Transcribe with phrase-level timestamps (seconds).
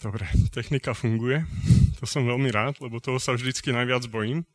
[0.00, 0.24] Dobre,
[0.56, 1.44] technika funguje.
[2.00, 4.48] To som veľmi rád, lebo toho sa vždycky najviac bojím.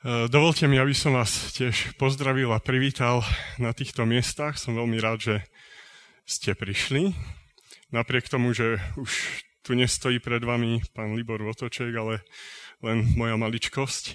[0.00, 3.20] E, dovolte mi, aby som vás tiež pozdravil a privítal
[3.60, 4.56] na týchto miestach.
[4.56, 5.34] Som veľmi rád, že
[6.24, 7.12] ste prišli.
[7.92, 12.24] Napriek tomu, že už tu nestojí pred vami pán Libor Votoček, ale
[12.80, 14.04] len moja maličkosť.
[14.08, 14.14] E,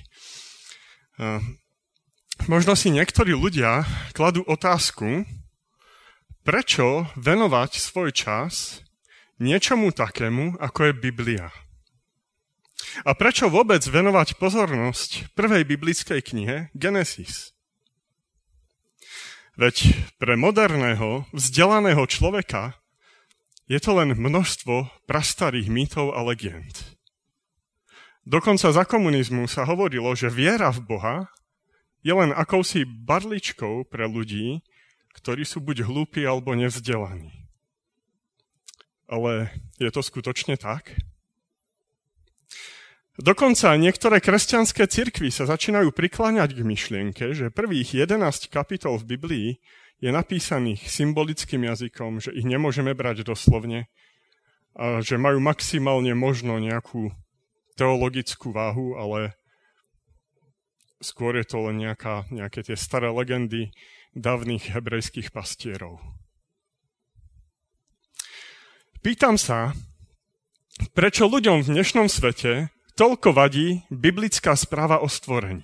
[2.49, 3.85] možno si niektorí ľudia
[4.17, 5.21] kladú otázku,
[6.41, 8.86] prečo venovať svoj čas
[9.37, 11.49] niečomu takému, ako je Biblia.
[13.05, 17.53] A prečo vôbec venovať pozornosť prvej biblickej knihe Genesis?
[19.57, 22.77] Veď pre moderného, vzdelaného človeka
[23.65, 26.97] je to len množstvo prastarých mýtov a legend.
[28.27, 31.17] Dokonca za komunizmu sa hovorilo, že viera v Boha
[32.05, 34.61] je len akousi barličkou pre ľudí,
[35.17, 37.46] ktorí sú buď hlúpi alebo nevzdelaní.
[39.07, 40.95] Ale je to skutočne tak?
[43.17, 49.49] Dokonca niektoré kresťanské cirkvy sa začínajú prikláňať k myšlienke, že prvých 11 kapitol v Biblii
[49.97, 53.89] je napísaných symbolickým jazykom, že ich nemôžeme brať doslovne
[54.77, 57.09] a že majú maximálne možno nejakú
[57.73, 59.33] teologickú váhu, ale
[61.01, 63.73] skôr je to len nejaká, nejaké tie staré legendy
[64.13, 65.97] dávnych hebrejských pastierov.
[68.97, 69.77] Pýtam sa,
[70.97, 75.61] prečo ľuďom v dnešnom svete toľko vadí biblická správa o stvorení.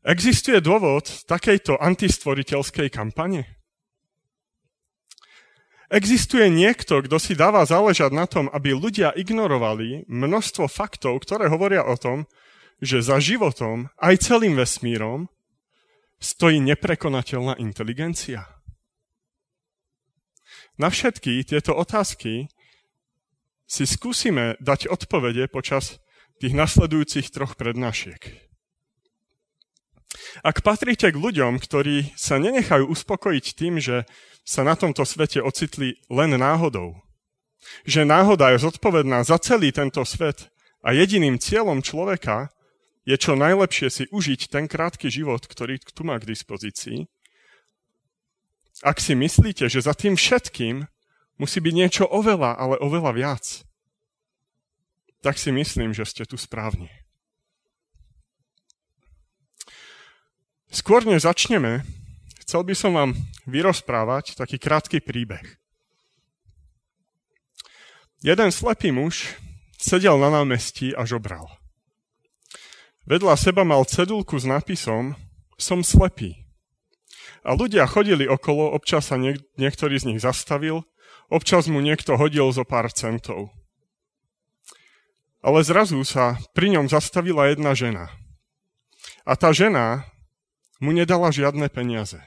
[0.00, 3.44] Existuje dôvod takejto antistvoriteľskej kampane?
[5.92, 11.84] Existuje niekto, kto si dáva záležať na tom, aby ľudia ignorovali množstvo faktov, ktoré hovoria
[11.84, 12.24] o tom,
[12.80, 15.28] že za životom, aj celým vesmírom,
[16.16, 18.59] stojí neprekonateľná inteligencia?
[20.80, 22.48] Na všetky tieto otázky
[23.68, 26.00] si skúsime dať odpovede počas
[26.40, 28.48] tých nasledujúcich troch prednášiek.
[30.40, 34.08] Ak patríte k ľuďom, ktorí sa nenechajú uspokojiť tým, že
[34.40, 36.96] sa na tomto svete ocitli len náhodou,
[37.84, 40.48] že náhoda je zodpovedná za celý tento svet
[40.80, 42.48] a jediným cieľom človeka
[43.04, 47.04] je čo najlepšie si užiť ten krátky život, ktorý tu má k dispozícii,
[48.80, 50.88] ak si myslíte, že za tým všetkým
[51.36, 53.44] musí byť niečo oveľa, ale oveľa viac,
[55.20, 56.88] tak si myslím, že ste tu správne.
[60.70, 61.82] Skôr než začneme,
[62.40, 63.10] chcel by som vám
[63.44, 65.60] vyrozprávať taký krátky príbeh.
[68.20, 69.34] Jeden slepý muž
[69.80, 71.48] sedel na námestí a žobral.
[73.08, 75.16] Vedľa seba mal cedulku s nápisom
[75.56, 76.39] Som slepý.
[77.40, 80.84] A ľudia chodili okolo, občas sa niek- niektorý z nich zastavil,
[81.32, 83.48] občas mu niekto hodil zo pár centov.
[85.40, 88.12] Ale zrazu sa pri ňom zastavila jedna žena.
[89.24, 90.04] A tá žena
[90.84, 92.20] mu nedala žiadne peniaze.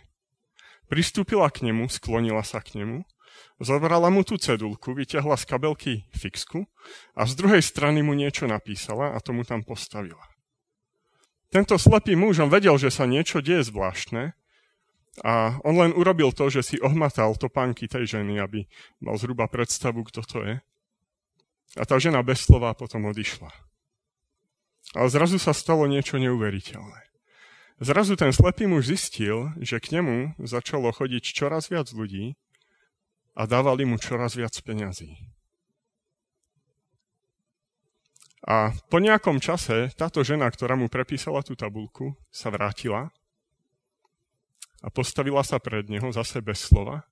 [0.90, 3.06] Pristúpila k nemu, sklonila sa k nemu,
[3.62, 6.66] zobrala mu tú cedulku, vyťahla z kabelky fixku
[7.14, 10.22] a z druhej strany mu niečo napísala a tomu tam postavila.
[11.54, 14.34] Tento slepý muž, on vedel, že sa niečo deje zvláštne
[15.22, 18.66] a on len urobil to, že si ohmatal topánky tej ženy, aby
[18.98, 20.56] mal zhruba predstavu, kto to je.
[21.78, 23.54] A tá žena bez slova potom odišla.
[24.98, 27.14] Ale zrazu sa stalo niečo neuveriteľné.
[27.82, 32.38] Zrazu ten slepý muž zistil, že k nemu začalo chodiť čoraz viac ľudí
[33.34, 35.34] a dávali mu čoraz viac peňazí.
[38.44, 43.10] A po nejakom čase táto žena, ktorá mu prepísala tú tabulku, sa vrátila
[44.84, 47.08] a postavila sa pred neho zase bez slova.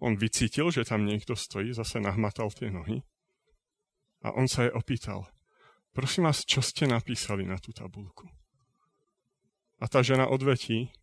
[0.00, 3.04] On vycítil, že tam niekto stojí, zase nahmatal tie nohy
[4.22, 5.26] a on sa jej opýtal,
[5.90, 8.30] prosím vás, čo ste napísali na tú tabulku?
[9.82, 10.94] A tá žena odvetí,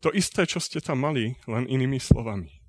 [0.00, 2.64] to isté, čo ste tam mali, len inými slovami.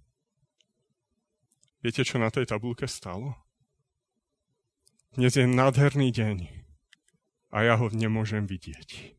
[1.80, 3.40] Viete, čo na tej tabulke stalo?
[5.16, 6.38] Dnes je nádherný deň
[7.56, 9.16] a ja ho nemôžem vidieť.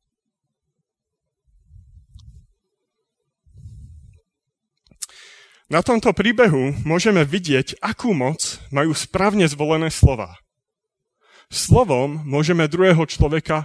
[5.72, 10.36] Na tomto príbehu môžeme vidieť, akú moc majú správne zvolené slova.
[11.48, 13.64] Slovom môžeme druhého človeka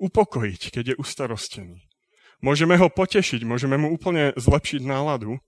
[0.00, 1.84] upokojiť, keď je ustarostený.
[2.40, 5.44] Môžeme ho potešiť, môžeme mu úplne zlepšiť náladu.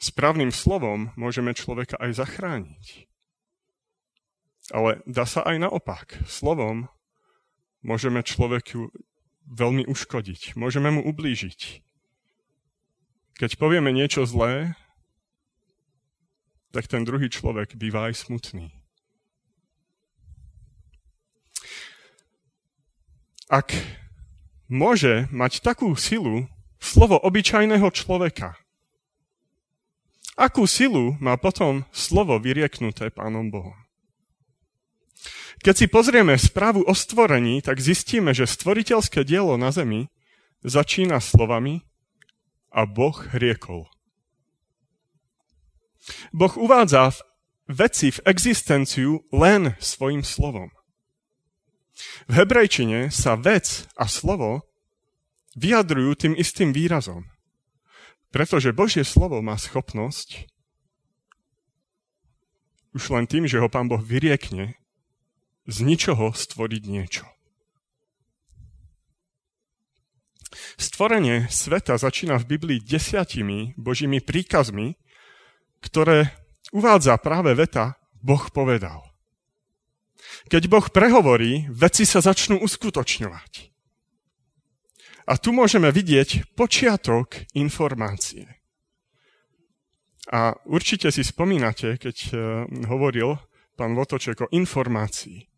[0.00, 3.04] Správnym slovom môžeme človeka aj zachrániť.
[4.72, 6.24] Ale dá sa aj naopak.
[6.24, 6.88] Slovom
[7.84, 8.88] môžeme človeku
[9.44, 11.91] veľmi uškodiť, môžeme mu ublížiť.
[13.42, 14.78] Keď povieme niečo zlé,
[16.70, 18.70] tak ten druhý človek býva aj smutný.
[23.50, 23.74] Ak
[24.70, 26.46] môže mať takú silu
[26.78, 28.54] slovo obyčajného človeka,
[30.38, 33.74] akú silu má potom slovo vyrieknuté Pánom Bohom?
[35.66, 40.06] Keď si pozrieme správu o stvorení, tak zistíme, že stvoriteľské dielo na zemi
[40.62, 41.82] začína slovami
[42.72, 43.86] a Boh riekol.
[46.34, 47.14] Boh uvádza
[47.70, 50.72] veci v existenciu len svojim slovom.
[52.26, 54.66] V hebrejčine sa vec a slovo
[55.54, 57.28] vyjadrujú tým istým výrazom.
[58.32, 60.48] Pretože Božie slovo má schopnosť
[62.92, 64.76] už len tým, že ho Pán Boh vyriekne,
[65.64, 67.24] z ničoho stvoriť niečo.
[70.80, 74.96] Stvorenie sveta začína v Biblii desiatimi Božími príkazmi,
[75.84, 76.32] ktoré
[76.72, 79.04] uvádza práve veta Boh povedal.
[80.48, 83.52] Keď Boh prehovorí, veci sa začnú uskutočňovať.
[85.26, 88.46] A tu môžeme vidieť počiatok informácie.
[90.30, 92.36] A určite si spomínate, keď eh,
[92.86, 93.38] hovoril
[93.74, 95.51] pán Votoček o informácii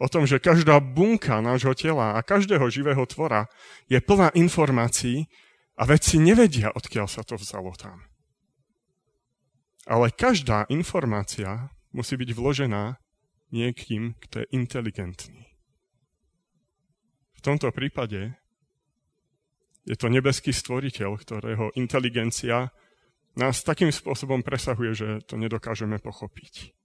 [0.00, 3.52] o tom, že každá bunka nášho tela a každého živého tvora
[3.92, 5.28] je plná informácií
[5.76, 8.08] a vedci nevedia, odkiaľ sa to vzalo tam.
[9.84, 12.96] Ale každá informácia musí byť vložená
[13.52, 15.44] niekým, kto je inteligentný.
[17.36, 18.36] V tomto prípade
[19.88, 22.72] je to nebeský stvoriteľ, ktorého inteligencia
[23.36, 26.76] nás takým spôsobom presahuje, že to nedokážeme pochopiť.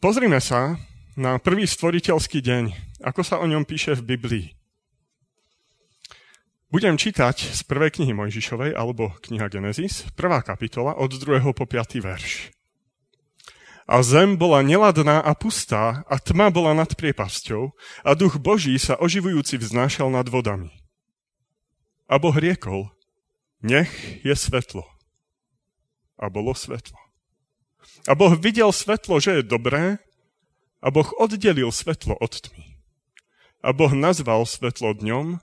[0.00, 0.80] Pozrime sa
[1.12, 2.72] na prvý stvoriteľský deň,
[3.04, 4.46] ako sa o ňom píše v Biblii.
[6.72, 11.44] Budem čítať z prvej knihy Mojžišovej, alebo kniha Genesis, prvá kapitola, od 2.
[11.52, 12.00] po 5.
[12.00, 12.48] verš.
[13.84, 18.96] A zem bola neladná a pustá, a tma bola nad priepasťou, a duch Boží sa
[18.96, 20.72] oživujúci vznášal nad vodami.
[22.08, 22.88] A Boh riekol,
[23.60, 23.92] nech
[24.24, 24.88] je svetlo.
[26.16, 27.09] A bolo svetlo.
[28.08, 30.00] A Boh videl svetlo, že je dobré,
[30.80, 32.80] a Boh oddelil svetlo od tmy.
[33.60, 35.36] A Boh nazval svetlo dňom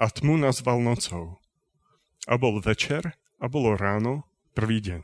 [0.00, 1.36] a tmu nazval nocou.
[2.24, 4.24] A bol večer a bolo ráno
[4.56, 5.00] prvý deň.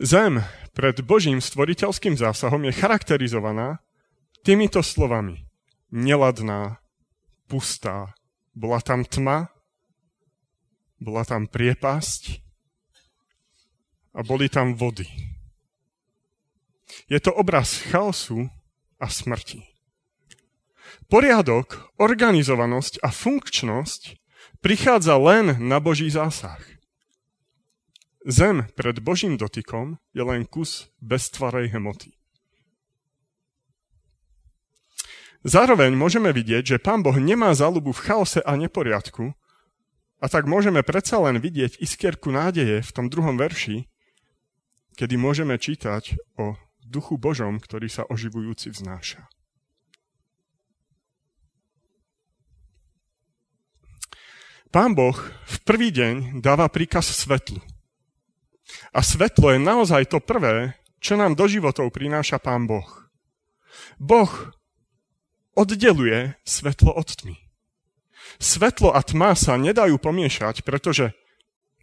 [0.00, 0.44] Zem
[0.76, 3.80] pred Božím stvoriteľským zásahom je charakterizovaná
[4.44, 5.48] týmito slovami.
[5.88, 6.84] Neladná,
[7.48, 8.12] pustá,
[8.52, 9.48] bola tam tma,
[11.00, 12.45] bola tam priepasť,
[14.16, 15.04] a boli tam vody.
[17.12, 18.48] Je to obraz chaosu
[18.96, 19.60] a smrti.
[21.12, 24.16] Poriadok, organizovanosť a funkčnosť
[24.64, 26.58] prichádza len na Boží zásah.
[28.26, 32.10] Zem pred Božím dotykom je len kus beztvarej hmoty.
[35.46, 39.30] Zároveň môžeme vidieť, že Pán Boh nemá záľubu v chaose a neporiadku,
[40.18, 43.86] a tak môžeme predsa len vidieť iskierku nádeje v tom druhom verši,
[44.96, 49.28] kedy môžeme čítať o duchu Božom, ktorý sa oživujúci vznáša.
[54.72, 57.62] Pán Boh v prvý deň dáva príkaz svetlu.
[58.90, 62.84] A svetlo je naozaj to prvé, čo nám do životov prináša Pán Boh.
[63.96, 64.32] Boh
[65.56, 67.36] oddeluje svetlo od tmy.
[68.36, 71.16] Svetlo a tma sa nedajú pomiešať, pretože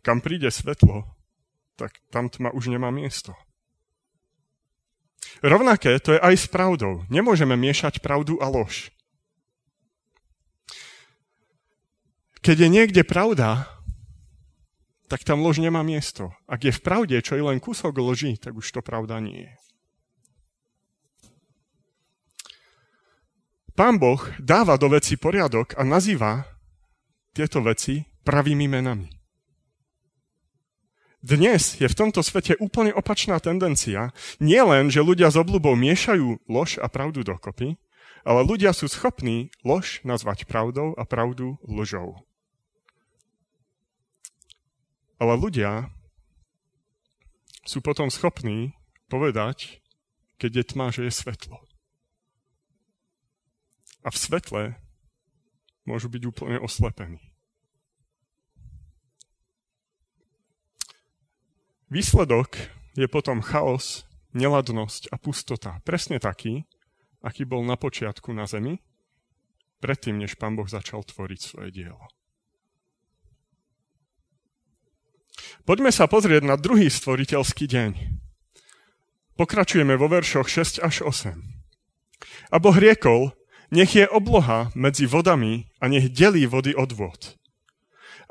[0.05, 1.12] kam príde svetlo,
[1.75, 3.33] tak tam tma už nemá miesto.
[5.41, 7.03] Rovnaké to je aj s pravdou.
[7.09, 8.93] Nemôžeme miešať pravdu a lož.
[12.43, 13.71] Keď je niekde pravda,
[15.07, 16.35] tak tam lož nemá miesto.
[16.47, 19.53] Ak je v pravde čo je len kúsok loži, tak už to pravda nie je.
[23.73, 26.45] Pán Boh dáva do veci poriadok a nazýva
[27.33, 29.22] tieto veci pravými menami.
[31.23, 34.11] Dnes je v tomto svete úplne opačná tendencia.
[34.43, 37.79] Nie len, že ľudia s obľubou miešajú lož a pravdu dokopy,
[38.27, 42.19] ale ľudia sú schopní lož nazvať pravdou a pravdu lžou.
[45.15, 45.87] Ale ľudia
[47.63, 48.75] sú potom schopní
[49.07, 49.79] povedať,
[50.43, 51.63] keď je tma, že je svetlo.
[54.03, 54.63] A v svetle
[55.87, 57.32] môžu byť úplne oslepení.
[61.93, 62.57] Výsledok
[62.97, 65.77] je potom chaos, neladnosť a pustota.
[65.85, 66.65] Presne taký,
[67.21, 68.81] aký bol na počiatku na zemi,
[69.77, 72.01] predtým, než pán Boh začal tvoriť svoje dielo.
[75.69, 77.91] Poďme sa pozrieť na druhý stvoriteľský deň.
[79.37, 81.37] Pokračujeme vo veršoch 6 až 8.
[82.49, 83.37] A Boh riekol,
[83.69, 87.37] nech je obloha medzi vodami a nech delí vody od vod.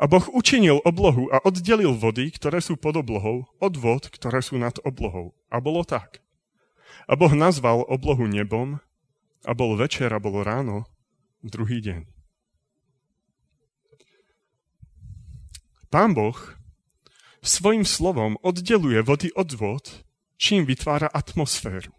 [0.01, 4.57] A Boh učinil oblohu a oddelil vody, ktoré sú pod oblohou, od vod, ktoré sú
[4.57, 5.37] nad oblohou.
[5.53, 6.25] A bolo tak.
[7.11, 8.81] A Boh nazval oblohu nebom
[9.45, 10.87] a bol večer a bolo ráno,
[11.43, 12.07] druhý deň.
[15.93, 16.39] Pán Boh
[17.45, 19.85] svojim slovom oddeluje vody od vod,
[20.41, 21.93] čím vytvára atmosféru.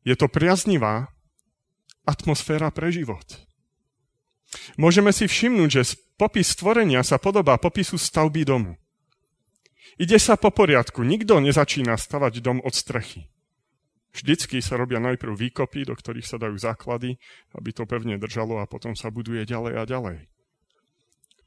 [0.00, 1.12] Je to priaznivá
[2.08, 3.49] atmosféra pre život.
[4.74, 8.74] Môžeme si všimnúť, že popis stvorenia sa podobá popisu stavby domu.
[10.00, 13.28] Ide sa po poriadku, nikto nezačína stavať dom od strechy.
[14.10, 17.14] Vždycky sa robia najprv výkopy, do ktorých sa dajú základy,
[17.54, 20.18] aby to pevne držalo a potom sa buduje ďalej a ďalej.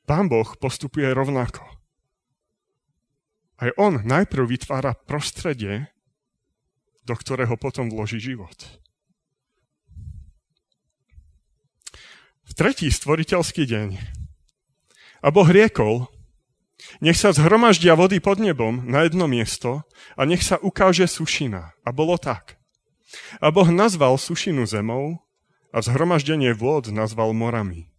[0.07, 1.63] Pán Boh postupuje rovnako.
[3.59, 5.91] Aj on najprv vytvára prostredie,
[7.03, 8.82] do ktorého potom vloží život.
[12.53, 13.89] Tretí stvoriteľský deň.
[15.23, 16.07] A Boh riekol,
[16.99, 19.87] nech sa zhromaždia vody pod nebom na jedno miesto
[20.19, 21.73] a nech sa ukáže sušina.
[21.83, 22.59] A bolo tak.
[23.39, 25.21] A Boh nazval sušinu zemou
[25.73, 27.89] a zhromaždenie vôd nazval morami.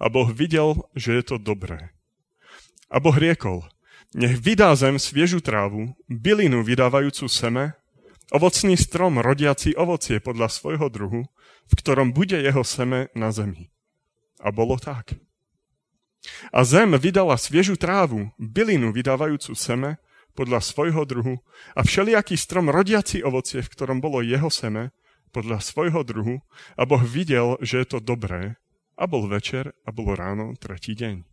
[0.00, 1.92] A Boh videl, že je to dobré.
[2.90, 3.68] A Boh riekol,
[4.16, 7.79] nech vydá zem sviežu trávu, bylinu vydávajúcu seme,
[8.30, 11.26] ovocný strom rodiaci ovocie podľa svojho druhu
[11.70, 13.70] v ktorom bude jeho seme na zemi.
[14.42, 15.14] A bolo tak.
[16.52, 20.02] A zem vydala sviežu trávu, bylinu vydávajúcu seme
[20.36, 21.40] podľa svojho druhu
[21.72, 24.92] a všelijaký strom rodiaci ovocie, v ktorom bolo jeho seme
[25.30, 26.42] podľa svojho druhu
[26.76, 28.58] a Boh videl, že je to dobré
[28.98, 31.24] a bol večer a bolo ráno tretí deň.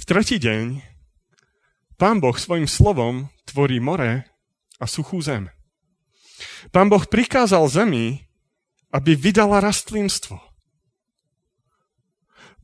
[0.00, 0.80] V tretí deň
[2.00, 4.24] Pán Boh svojim slovom tvorí more
[4.80, 5.52] a suchú zem.
[6.72, 8.24] Pán Boh prikázal zemi,
[8.88, 10.40] aby vydala rastlinstvo.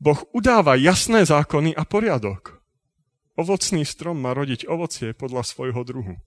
[0.01, 2.65] Boh udáva jasné zákony a poriadok.
[3.37, 6.17] Ovocný strom má rodiť ovocie podľa svojho druhu.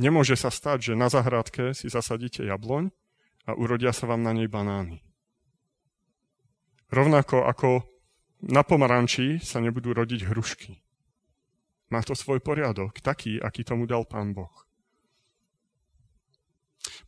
[0.00, 2.88] Nemôže sa stať, že na zahradke si zasadíte jabloň
[3.44, 5.04] a urodia sa vám na nej banány.
[6.88, 7.84] Rovnako ako
[8.48, 10.87] na pomaranči sa nebudú rodiť hrušky.
[11.88, 14.52] Má to svoj poriadok, taký, aký tomu dal Pán Boh.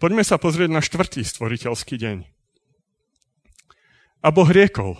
[0.00, 2.18] Poďme sa pozrieť na štvrtý stvoriteľský deň.
[4.20, 4.96] A Boh riekol,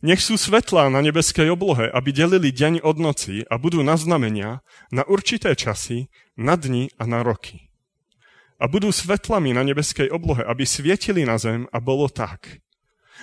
[0.00, 4.64] nech sú svetlá na nebeskej oblohe, aby delili deň od noci a budú na znamenia
[4.88, 7.68] na určité časy, na dni a na roky.
[8.58, 12.58] A budú svetlami na nebeskej oblohe, aby svietili na zem a bolo tak.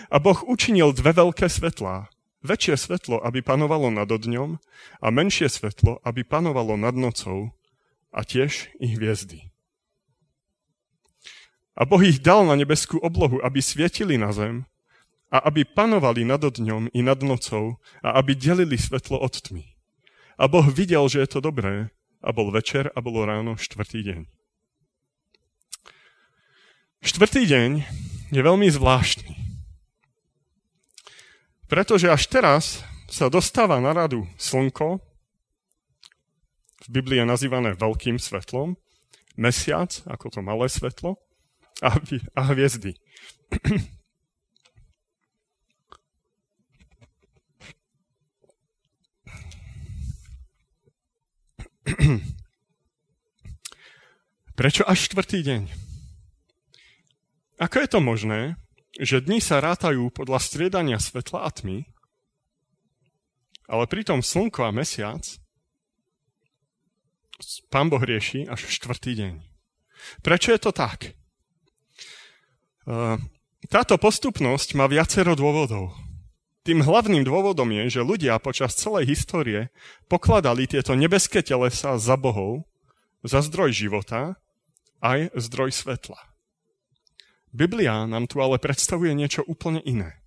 [0.08, 2.08] A Boh učinil dve veľké svetlá.
[2.46, 4.62] Väčšie svetlo, aby panovalo nad dňom
[5.02, 7.58] a menšie svetlo, aby panovalo nad nocou
[8.14, 9.50] a tiež ich hviezdy.
[11.74, 14.70] A Boh ich dal na nebeskú oblohu, aby svietili na zem
[15.34, 19.66] a aby panovali nad dňom i nad nocou a aby delili svetlo od tmy.
[20.38, 21.90] A Boh videl, že je to dobré
[22.22, 24.22] a bol večer a bolo ráno štvrtý deň.
[27.02, 27.72] Štvrtý deň
[28.30, 29.45] je veľmi zvláštny.
[31.66, 35.02] Pretože až teraz sa dostáva na radu slnko,
[36.86, 38.78] v Biblii je nazývané veľkým svetlom,
[39.34, 41.18] mesiac ako to malé svetlo
[41.82, 41.98] a,
[42.38, 42.94] a hviezdy.
[54.56, 55.68] Prečo až štvrtý deň?
[57.60, 58.56] Ako je to možné,
[58.96, 61.84] že dni sa rátajú podľa striedania svetla a tmy,
[63.66, 65.26] ale pritom slnko a mesiac
[67.68, 69.34] pán Boh rieši až štvrtý deň.
[70.24, 71.18] Prečo je to tak?
[73.66, 75.98] Táto postupnosť má viacero dôvodov.
[76.66, 79.70] Tým hlavným dôvodom je, že ľudia počas celej histórie
[80.10, 82.66] pokladali tieto nebeské telesa za bohov,
[83.26, 84.38] za zdroj života,
[85.02, 86.35] aj zdroj svetla.
[87.56, 90.20] Biblia nám tu ale predstavuje niečo úplne iné.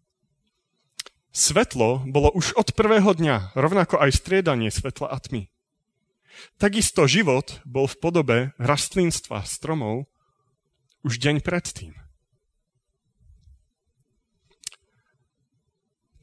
[1.29, 5.53] Svetlo bolo už od prvého dňa, rovnako aj striedanie svetla a tmy.
[6.57, 10.09] Takisto život bol v podobe rastlinstva stromov
[11.05, 11.93] už deň predtým.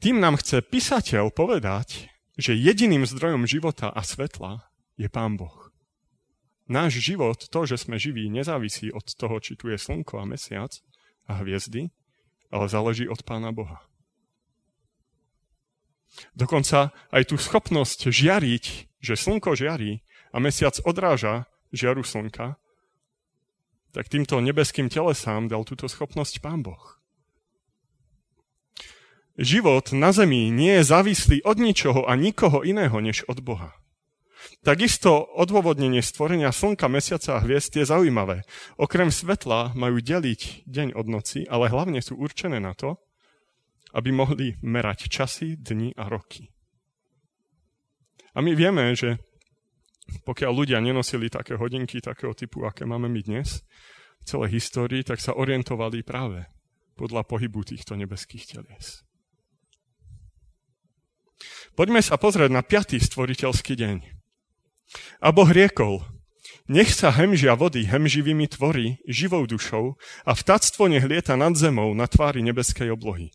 [0.02, 4.66] Tým nám chce písateľ povedať, že jediným zdrojom života a svetla
[4.98, 5.70] je Pán Boh.
[6.66, 10.74] Náš život, to, že sme živí, nezávisí od toho, či tu je slnko a mesiac
[11.26, 11.90] a hviezdy,
[12.50, 13.82] ale záleží od Pána Boha.
[16.32, 18.64] Dokonca aj tú schopnosť žiariť,
[19.04, 20.00] že slnko žiarí
[20.32, 22.56] a mesiac odráža žiaru slnka,
[23.92, 27.00] tak týmto nebeským telesám dal túto schopnosť Pán Boh.
[29.36, 33.76] Život na zemi nie je závislý od ničoho a nikoho iného než od Boha.
[34.66, 38.42] Takisto odôvodnenie stvorenia slnka, mesiaca a hviezd je zaujímavé.
[38.78, 42.98] Okrem svetla majú deliť deň od noci, ale hlavne sú určené na to,
[43.94, 46.50] aby mohli merať časy, dni a roky.
[48.36, 49.16] A my vieme, že
[50.28, 53.64] pokiaľ ľudia nenosili také hodinky takého typu, aké máme my dnes,
[54.20, 56.44] v celej histórii, tak sa orientovali práve
[56.98, 59.06] podľa pohybu týchto nebeských telies.
[61.76, 64.15] Poďme sa pozrieť na piatý stvoriteľský deň.
[65.20, 66.04] A Boh riekol,
[66.66, 69.94] nech sa hemžia vody hemživými tvorí, živou dušou
[70.26, 73.30] a vtáctvo nech lieta nad zemou na tvári nebeskej oblohy.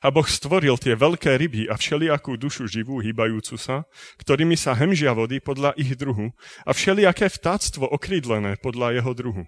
[0.00, 3.84] A Boh stvoril tie veľké ryby a všelijakú dušu živú hýbajúcu sa,
[4.18, 6.32] ktorými sa hemžia vody podľa ich druhu
[6.66, 9.44] a všelijaké vtáctvo okrídlené podľa jeho druhu.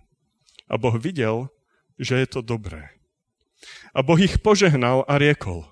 [0.69, 1.53] A Boh videl,
[2.01, 2.93] že je to dobré.
[3.97, 5.65] A Boh ich požehnal a riekol,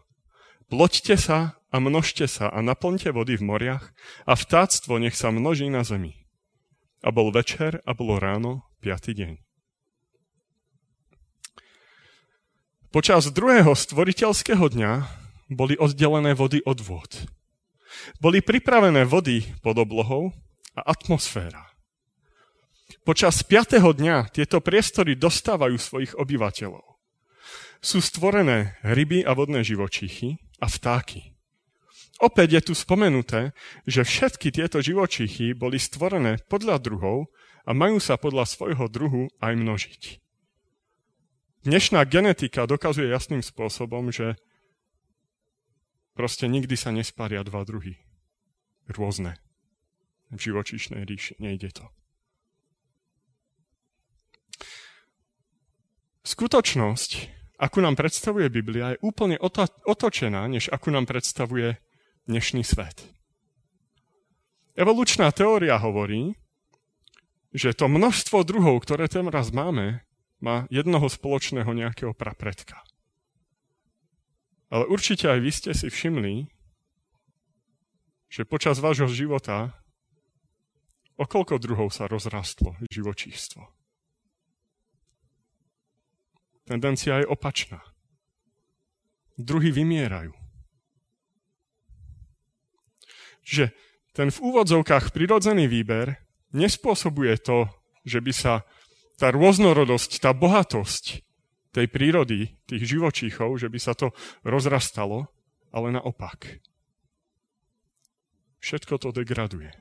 [0.72, 3.96] ploďte sa a množte sa a naplňte vody v moriach
[4.28, 6.28] a vtáctvo nech sa množí na zemi.
[7.00, 9.40] A bol večer a bolo ráno, piatý deň.
[12.92, 14.92] Počas druhého stvoriteľského dňa
[15.48, 17.12] boli oddelené vody od vôd.
[18.20, 20.36] Boli pripravené vody pod oblohou
[20.76, 21.72] a atmosféra.
[23.02, 26.84] Počas piatého dňa tieto priestory dostávajú svojich obyvateľov.
[27.80, 31.31] Sú stvorené ryby a vodné živočíchy a vtáky.
[32.22, 33.50] Opäť je tu spomenuté,
[33.82, 37.34] že všetky tieto živočíchy boli stvorené podľa druhov
[37.66, 40.02] a majú sa podľa svojho druhu aj množiť.
[41.66, 44.38] Dnešná genetika dokazuje jasným spôsobom, že
[46.14, 47.98] proste nikdy sa nespária dva druhy.
[48.86, 49.42] Rôzne.
[50.30, 51.90] V živočíšnej ríši nejde to.
[56.22, 57.10] Skutočnosť,
[57.58, 59.42] akú nám predstavuje Biblia, je úplne
[59.82, 61.82] otočená, než akú nám predstavuje
[62.26, 63.02] dnešný svet.
[64.78, 66.38] Evolučná teória hovorí,
[67.52, 70.00] že to množstvo druhov, ktoré teraz máme,
[70.40, 72.80] má jednoho spoločného nejakého prapredka.
[74.72, 76.48] Ale určite aj vy ste si všimli,
[78.32, 79.76] že počas vášho života
[81.20, 83.68] o koľko druhov sa rozrastlo živočíctvo.
[86.64, 87.84] Tendencia je opačná.
[89.36, 90.41] Druhy vymierajú.
[93.42, 93.74] Čiže
[94.12, 96.20] ten v úvodzovkách prirodzený výber
[96.52, 97.66] nespôsobuje to,
[98.04, 98.54] že by sa
[99.16, 101.22] tá rôznorodosť, tá bohatosť
[101.72, 104.12] tej prírody, tých živočíchov, že by sa to
[104.44, 105.32] rozrastalo,
[105.72, 106.60] ale naopak.
[108.60, 109.72] Všetko to degraduje.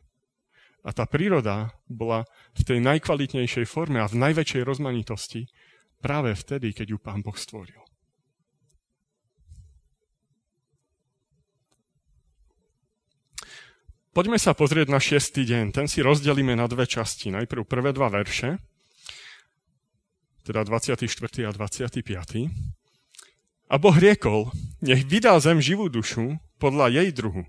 [0.81, 2.25] A tá príroda bola
[2.57, 5.45] v tej najkvalitnejšej forme a v najväčšej rozmanitosti
[6.01, 7.90] práve vtedy, keď ju pán Boh stvoril.
[14.11, 15.71] Poďme sa pozrieť na šiestý deň.
[15.71, 17.31] Ten si rozdelíme na dve časti.
[17.31, 18.59] Najprv prvé dva verše,
[20.43, 21.07] teda 24.
[21.47, 22.51] a 25.
[23.71, 24.51] A Boh riekol,
[24.83, 27.47] nech vydá zem živú dušu podľa jej druhu.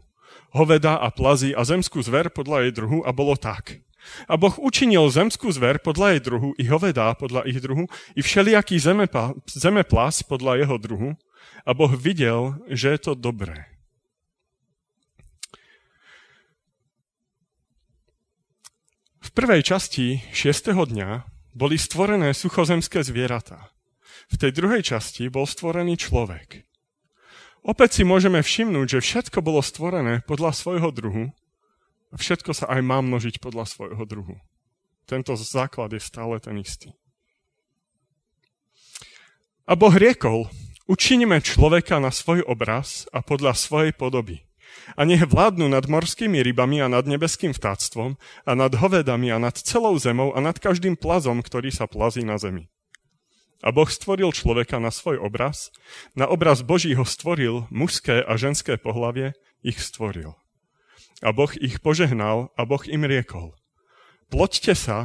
[0.55, 3.83] Hoveda a plazy a zemskú zver podľa jej druhu a bolo tak.
[4.31, 8.79] A Boh učinil zemskú zver podľa jej druhu, i hovedá podľa ich druhu, i všelijaký
[9.51, 11.11] zemeplás podľa jeho druhu.
[11.67, 13.72] A Boh videl, že je to dobré.
[19.33, 21.25] Prvej časti šiestého dňa
[21.57, 23.73] boli stvorené suchozemské zvieratá.
[24.29, 26.65] V tej druhej časti bol stvorený človek.
[27.65, 31.25] Opäť si môžeme všimnúť, že všetko bolo stvorené podľa svojho druhu
[32.13, 34.37] a všetko sa aj má množiť podľa svojho druhu.
[35.09, 36.93] Tento základ je stále ten istý.
[39.65, 40.51] A Boh riekol,
[40.91, 44.43] učiníme človeka na svoj obraz a podľa svojej podoby
[44.97, 49.57] a nech vládnu nad morskými rybami a nad nebeským vtáctvom a nad hovedami a nad
[49.57, 52.69] celou zemou a nad každým plazom, ktorý sa plazí na zemi.
[53.63, 55.71] A Boh stvoril človeka na svoj obraz,
[56.19, 60.35] na obraz Boží ho stvoril, mužské a ženské pohlavie ich stvoril.
[61.23, 63.55] A Boh ich požehnal a Boh im riekol,
[64.35, 64.99] ploďte sa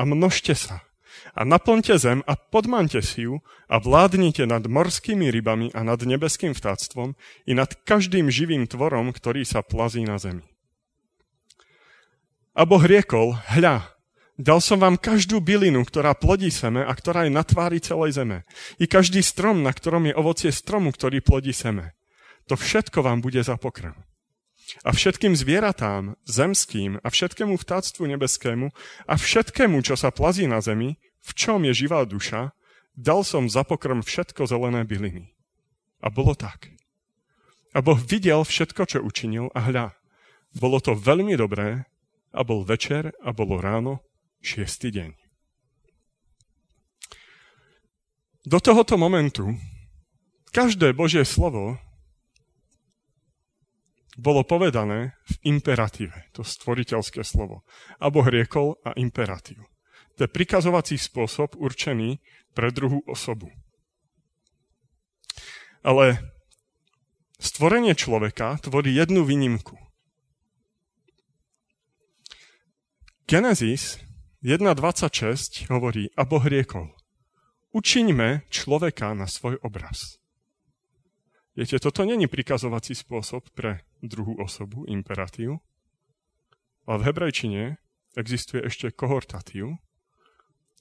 [0.00, 0.87] a množte sa
[1.34, 6.56] a naplňte zem a podmante si ju a vládnite nad morskými rybami a nad nebeským
[6.56, 10.44] vtáctvom i nad každým živým tvorom, ktorý sa plazí na zemi.
[12.58, 13.94] A Boh riekol, hľa,
[14.34, 18.42] dal som vám každú bylinu, ktorá plodí seme a ktorá je na tvári celej zeme.
[18.82, 21.94] I každý strom, na ktorom je ovocie stromu, ktorý plodí seme.
[22.50, 23.94] To všetko vám bude za pokrm.
[24.84, 28.68] A všetkým zvieratám, zemským a všetkému vtáctvu nebeskému
[29.08, 32.56] a všetkému, čo sa plazí na zemi, v čom je živá duša,
[32.96, 35.36] dal som za pokrm všetko zelené byliny.
[36.00, 36.72] A bolo tak.
[37.76, 39.86] A Boh videl všetko, čo učinil a hľa.
[40.56, 41.84] Bolo to veľmi dobré
[42.32, 44.00] a bol večer a bolo ráno,
[44.40, 45.10] šiestý deň.
[48.48, 49.52] Do tohoto momentu
[50.56, 51.76] každé Božie slovo
[54.18, 57.62] bolo povedané v imperatíve, to stvoriteľské slovo.
[58.02, 59.62] A Boh riekol a imperatív.
[60.18, 62.18] To je prikazovací spôsob určený
[62.50, 63.54] pre druhú osobu.
[65.86, 66.18] Ale
[67.38, 69.78] stvorenie človeka tvorí jednu výnimku.
[73.30, 74.02] Genesis
[74.42, 76.90] 1.26 hovorí, a Boh riekol,
[77.70, 80.18] učiňme človeka na svoj obraz.
[81.54, 85.62] Viete, toto není prikazovací spôsob pre druhú osobu, imperatív,
[86.90, 87.62] ale v hebrejčine
[88.18, 89.78] existuje ešte kohortatív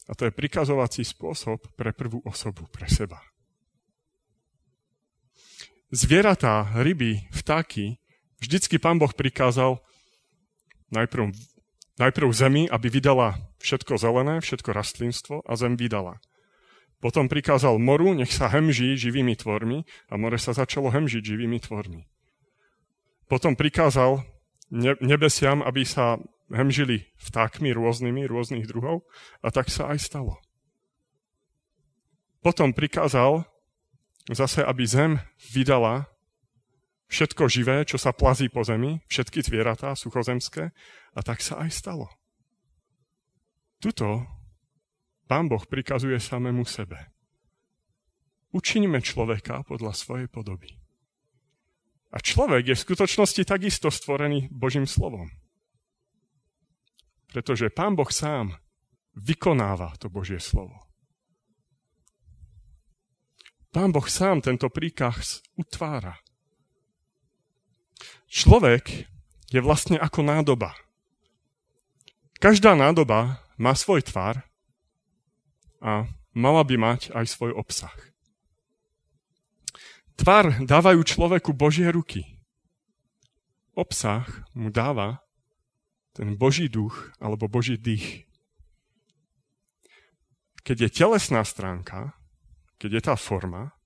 [0.07, 3.19] a to je prikazovací spôsob pre prvú osobu, pre seba.
[5.91, 7.99] Zvieratá, ryby, vtáky,
[8.43, 9.79] vždycky pán Boh prikázal
[10.91, 11.31] najprv,
[11.99, 16.19] najprv zemi, aby vydala všetko zelené, všetko rastlinstvo a zem vydala.
[16.97, 22.09] Potom prikázal moru, nech sa hemží živými tvormi a more sa začalo hemžiť živými tvormi.
[23.29, 24.23] Potom prikázal
[25.03, 26.17] nebesiam, aby sa
[26.51, 29.03] hemžili vtákmi rôznymi, rôznych druhov
[29.43, 30.39] a tak sa aj stalo.
[32.39, 33.43] Potom prikázal
[34.31, 35.11] zase, aby zem
[35.51, 36.07] vydala
[37.07, 40.71] všetko živé, čo sa plazí po zemi, všetky zvieratá suchozemské
[41.15, 42.07] a tak sa aj stalo.
[43.79, 44.27] Tuto
[45.27, 47.11] Pán Boh prikazuje samému sebe.
[48.55, 50.79] Učiňme človeka podľa svojej podoby.
[52.15, 55.27] A človek je v skutočnosti takisto stvorený Božím slovom.
[57.37, 58.57] Pretože Pán Boh sám
[59.13, 60.73] vykonáva to Božie slovo.
[63.69, 66.17] Pán Boh sám tento príkaz utvára.
[68.25, 69.05] Človek
[69.53, 70.73] je vlastne ako nádoba.
[72.41, 74.41] Každá nádoba má svoj tvar
[75.77, 77.93] a mala by mať aj svoj obsah.
[80.17, 82.25] Tvar dávajú človeku Božie ruky.
[83.77, 84.25] Obsah
[84.57, 85.21] mu dáva
[86.17, 88.25] ten Boží duch alebo Boží dých.
[90.65, 92.17] Keď je telesná stránka,
[92.81, 93.77] keď je tá forma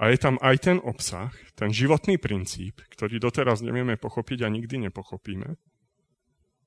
[0.00, 4.88] a je tam aj ten obsah, ten životný princíp, ktorý doteraz nevieme pochopiť a nikdy
[4.88, 5.60] nepochopíme,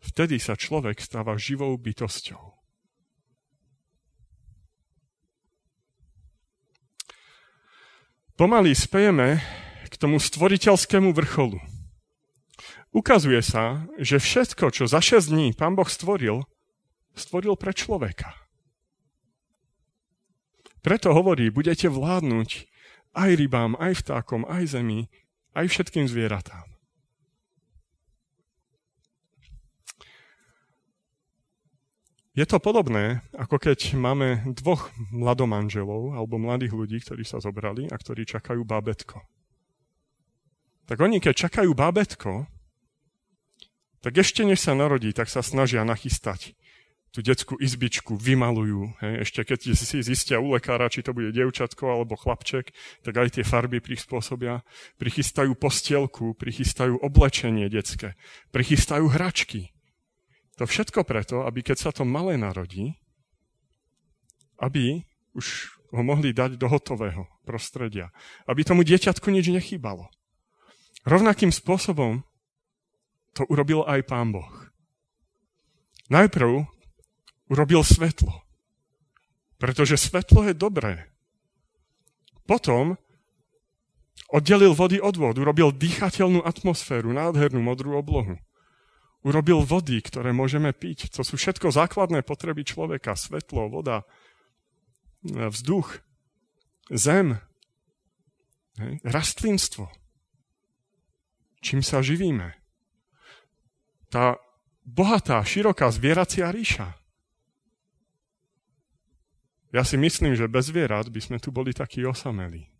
[0.06, 2.54] vtedy sa človek stáva živou bytosťou.
[8.38, 9.41] Pomaly spejeme
[9.89, 11.58] k tomu stvoriteľskému vrcholu.
[12.97, 16.49] Ukazuje sa, že všetko, čo za 6 dní pán Boh stvoril,
[17.13, 18.33] stvoril pre človeka.
[20.81, 22.65] Preto hovorí, budete vládnuť
[23.13, 25.13] aj rybám, aj vtákom, aj zemi,
[25.53, 26.65] aj všetkým zvieratám.
[32.33, 37.95] Je to podobné, ako keď máme dvoch mladomanželov alebo mladých ľudí, ktorí sa zobrali a
[37.97, 39.21] ktorí čakajú bábetko.
[40.89, 42.57] Tak oni, keď čakajú bábetko,
[44.01, 46.57] tak ešte než sa narodí, tak sa snažia nachystať
[47.17, 48.93] tú detskú izbičku, vymalujú.
[49.01, 49.13] Hej.
[49.25, 52.69] Ešte keď si zistia u lekára, či to bude dievčatko alebo chlapček,
[53.01, 54.62] tak aj tie farby prispôsobia.
[55.01, 58.13] Prichystajú postielku, prichystajú oblečenie detské,
[58.53, 59.73] prichystajú hračky.
[60.62, 62.97] To všetko preto, aby keď sa to malé narodí,
[64.62, 65.01] aby
[65.33, 68.13] už ho mohli dať do hotového prostredia.
[68.45, 70.10] Aby tomu dieťatku nič nechýbalo.
[71.07, 72.27] Rovnakým spôsobom
[73.38, 74.50] to urobil aj pán Boh.
[76.10, 76.65] Najprv
[77.54, 78.41] urobil svetlo.
[79.62, 81.10] Pretože svetlo je dobré.
[82.50, 82.97] Potom
[84.34, 88.41] oddelil vody od vod, urobil dýchateľnú atmosféru, nádhernú modrú oblohu.
[89.26, 91.12] Urobil vody, ktoré môžeme piť.
[91.17, 93.17] To sú všetko základné potreby človeka.
[93.17, 94.08] Svetlo, voda,
[95.26, 96.00] vzduch,
[96.93, 97.41] zem,
[99.04, 99.89] rastlinstvo.
[101.60, 102.66] Čím sa živíme?
[104.08, 104.39] Tá
[104.88, 106.96] bohatá, široká zvieracia ríša.
[109.76, 112.72] Ja si myslím, že bez zvierat by sme tu boli takí osamelí.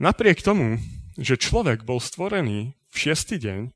[0.00, 0.80] Napriek tomu,
[1.14, 3.70] že človek bol stvorený v šiestý deň,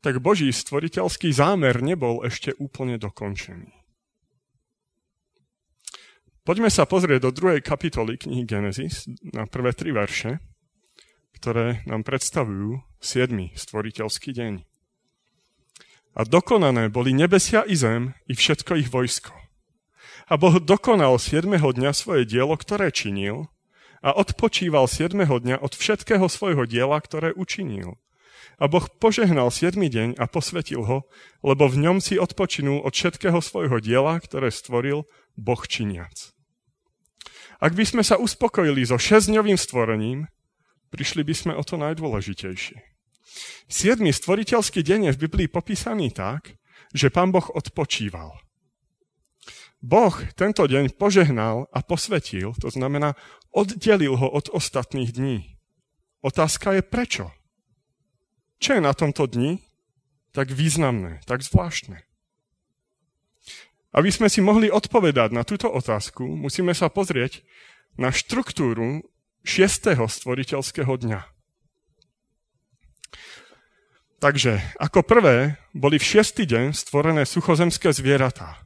[0.00, 3.74] tak Boží stvoriteľský zámer nebol ešte úplne dokončený.
[6.46, 10.38] Poďme sa pozrieť do druhej kapitoly knihy Genesis na prvé tri verše,
[11.36, 13.52] ktoré nám predstavujú 7.
[13.52, 14.64] stvoriteľský deň.
[16.16, 19.36] A dokonané boli nebesia i zem i všetko ich vojsko.
[20.26, 21.44] A Boh dokonal 7.
[21.52, 23.52] dňa svoje dielo, ktoré činil,
[24.00, 25.12] a odpočíval 7.
[25.18, 27.98] dňa od všetkého svojho diela, ktoré učinil.
[28.56, 29.76] A Boh požehnal 7.
[29.76, 31.04] deň a posvetil ho,
[31.44, 35.04] lebo v ňom si odpočinul od všetkého svojho diela, ktoré stvoril
[35.36, 36.32] Boh činiac.
[37.60, 40.28] Ak by sme sa uspokojili so šesťdňovým stvorením,
[40.90, 42.78] prišli by sme o to najdôležitejšie.
[43.66, 46.56] Siedmy stvoriteľský deň je v Biblii popísaný tak,
[46.94, 48.38] že pán Boh odpočíval.
[49.84, 53.12] Boh tento deň požehnal a posvetil, to znamená,
[53.52, 55.38] oddelil ho od ostatných dní.
[56.24, 57.30] Otázka je prečo?
[58.56, 59.60] Čo je na tomto dni
[60.32, 62.02] tak významné, tak zvláštne?
[63.96, 67.44] Aby sme si mohli odpovedať na túto otázku, musíme sa pozrieť
[67.96, 69.04] na štruktúru
[69.46, 71.20] šiestého stvoriteľského dňa.
[74.18, 78.58] Takže, ako prvé, boli v šiestý deň stvorené suchozemské zvieratá.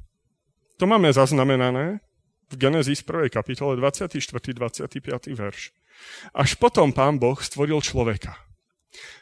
[0.81, 2.01] To máme zaznamenané
[2.49, 3.29] v Genesis 1.
[3.29, 4.17] kapitole 24.
[4.17, 4.89] 25.
[5.37, 5.77] verš.
[6.33, 8.41] Až potom pán Boh stvoril človeka.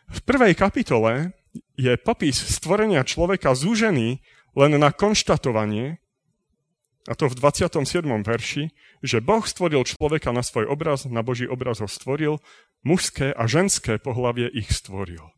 [0.09, 1.35] V prvej kapitole
[1.75, 4.23] je popis stvorenia človeka zúžený
[4.55, 5.99] len na konštatovanie,
[7.09, 8.05] a to v 27.
[8.05, 8.68] verši,
[9.01, 12.37] že Boh stvoril človeka na svoj obraz, na Boží obraz ho stvoril,
[12.85, 15.33] mužské a ženské pohlavie ich stvoril.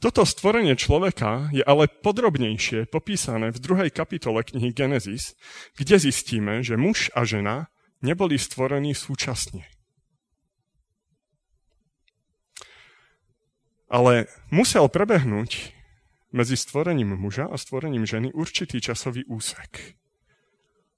[0.00, 5.34] Toto stvorenie človeka je ale podrobnejšie popísané v druhej kapitole knihy Genesis,
[5.76, 7.68] kde zistíme, že muž a žena
[8.00, 9.66] neboli stvorení súčasne.
[13.90, 15.79] Ale musel prebehnúť
[16.30, 19.98] medzi stvorením muža a stvorením ženy určitý časový úsek,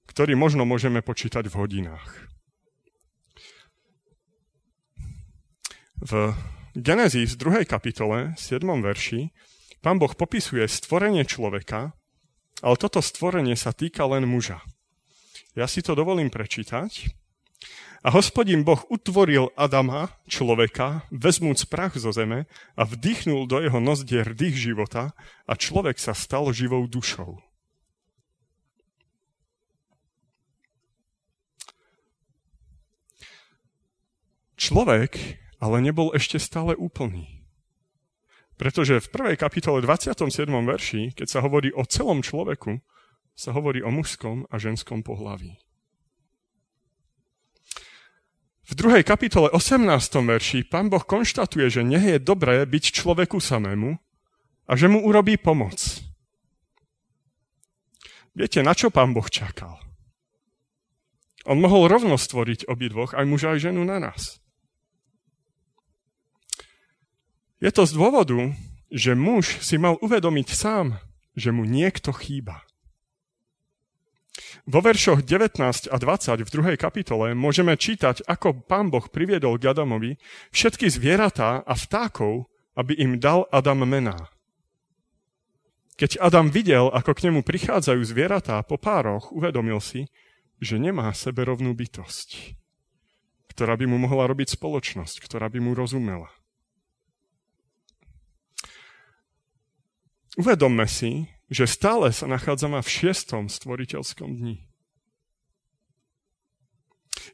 [0.08, 2.32] ktorý možno môžeme počítať v hodinách.
[6.02, 6.34] V
[6.74, 7.62] Genesis 2.
[7.62, 8.64] kapitole, 7.
[8.82, 9.30] verši,
[9.84, 11.94] pán Boh popisuje stvorenie človeka,
[12.62, 14.58] ale toto stvorenie sa týka len muža.
[15.52, 17.21] Ja si to dovolím prečítať.
[18.02, 24.34] A hospodin Boh utvoril Adama, človeka, vezmúc prach zo zeme a vdýchnul do jeho nozdier
[24.34, 25.14] dých života
[25.46, 27.38] a človek sa stal živou dušou.
[34.58, 37.46] Človek ale nebol ešte stále úplný.
[38.58, 40.50] Pretože v prvej kapitole 27.
[40.50, 42.82] verši, keď sa hovorí o celom človeku,
[43.34, 45.58] sa hovorí o mužskom a ženskom pohlaví.
[48.72, 49.84] V druhej kapitole 18.
[50.24, 54.00] verši pán Boh konštatuje, že nie je dobré byť človeku samému
[54.64, 56.00] a že mu urobí pomoc.
[58.32, 59.76] Viete, na čo pán Boh čakal?
[61.44, 64.40] On mohol rovno stvoriť obidvoch, aj muža, aj ženu na nás.
[67.60, 68.56] Je to z dôvodu,
[68.88, 70.96] že muž si mal uvedomiť sám,
[71.36, 72.64] že mu niekto chýba.
[74.68, 75.58] Vo veršoch 19
[75.90, 80.18] a 20 v druhej kapitole môžeme čítať, ako pán Boh priviedol k Adamovi
[80.54, 82.46] všetky zvieratá a vtákov,
[82.78, 84.32] aby im dal Adam mená.
[86.00, 90.08] Keď Adam videl, ako k nemu prichádzajú zvieratá po pároch, uvedomil si,
[90.62, 92.56] že nemá seberovnú bytosť,
[93.52, 96.30] ktorá by mu mohla robiť spoločnosť, ktorá by mu rozumela.
[100.40, 104.56] Uvedomme si, že stále sa nachádzame v šiestom stvoriteľskom dni.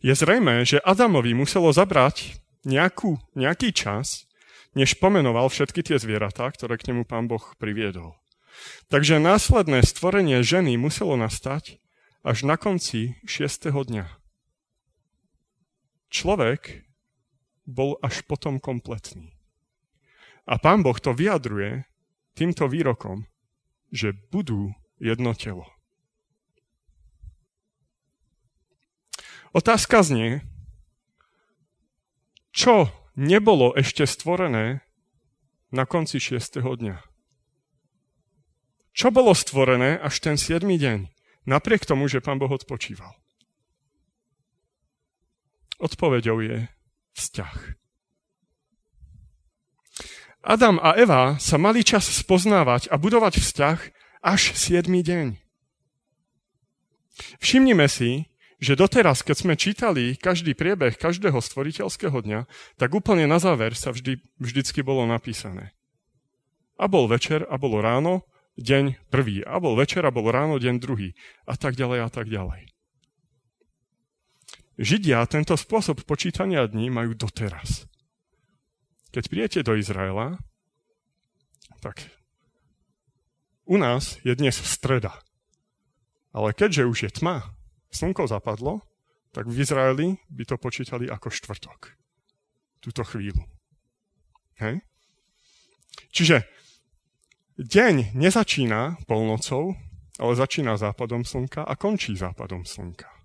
[0.02, 4.26] Je zrejme, že Adamovi muselo zabrať nejakú, nejaký čas,
[4.74, 8.18] než pomenoval všetky tie zvieratá, ktoré k nemu pán Boh priviedol.
[8.90, 11.78] Takže následné stvorenie ženy muselo nastať
[12.26, 14.06] až na konci šiestého dňa.
[16.10, 16.82] Človek
[17.68, 19.38] bol až potom kompletný.
[20.48, 21.86] A pán Boh to vyjadruje
[22.34, 23.28] týmto výrokom,
[23.88, 25.66] že budú jedno telo.
[29.56, 30.44] Otázka znie,
[32.52, 34.84] čo nebolo ešte stvorené
[35.72, 36.60] na konci 6.
[36.60, 37.00] dňa?
[38.92, 40.66] Čo bolo stvorené až ten 7.
[40.66, 41.08] deň,
[41.46, 43.14] napriek tomu, že pán Boh odpočíval?
[45.78, 46.66] Odpovedou je
[47.14, 47.87] vzťah.
[50.42, 53.78] Adam a Eva sa mali čas spoznávať a budovať vzťah
[54.22, 54.86] až 7.
[54.86, 55.34] deň.
[57.42, 58.30] Všimnime si,
[58.62, 62.46] že doteraz, keď sme čítali každý priebeh každého stvoriteľského dňa,
[62.78, 65.74] tak úplne na záver sa vždy, vždycky bolo napísané.
[66.78, 68.22] A bol večer, a bolo ráno,
[68.62, 69.42] deň prvý.
[69.42, 71.18] A bol večer, a bol ráno, deň druhý.
[71.50, 72.70] A tak ďalej, a tak ďalej.
[74.78, 77.90] Židia tento spôsob počítania dní majú doteraz.
[79.18, 80.38] Keď príjete do Izraela,
[81.82, 82.06] tak
[83.66, 85.10] u nás je dnes streda.
[86.30, 87.42] Ale keďže už je tma,
[87.90, 88.78] slnko zapadlo,
[89.34, 91.98] tak v Izraeli by to počítali ako štvrtok.
[92.78, 93.42] Túto chvíľu.
[94.62, 94.86] Hej?
[96.14, 96.46] Čiže
[97.58, 99.74] deň nezačína polnocou,
[100.22, 103.17] ale začína západom slnka a končí západom slnka.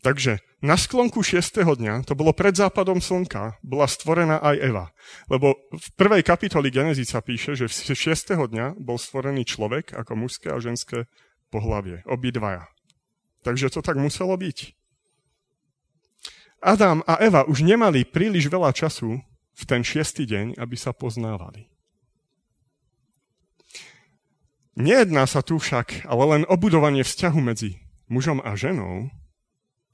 [0.00, 1.60] Takže na sklonku 6.
[1.60, 4.86] dňa, to bolo pred západom slnka, bola stvorená aj Eva.
[5.28, 8.32] Lebo v prvej kapitoli Genesis sa píše, že v 6.
[8.32, 11.04] dňa bol stvorený človek ako mužské a ženské
[11.52, 12.00] pohlavie.
[12.08, 12.68] Obidvaja.
[13.44, 14.72] Takže to tak muselo byť.
[16.60, 19.20] Adam a Eva už nemali príliš veľa času
[19.56, 21.68] v ten šiestý deň, aby sa poznávali.
[24.80, 29.12] Nejedná sa tu však ale len o budovanie vzťahu medzi mužom a ženou,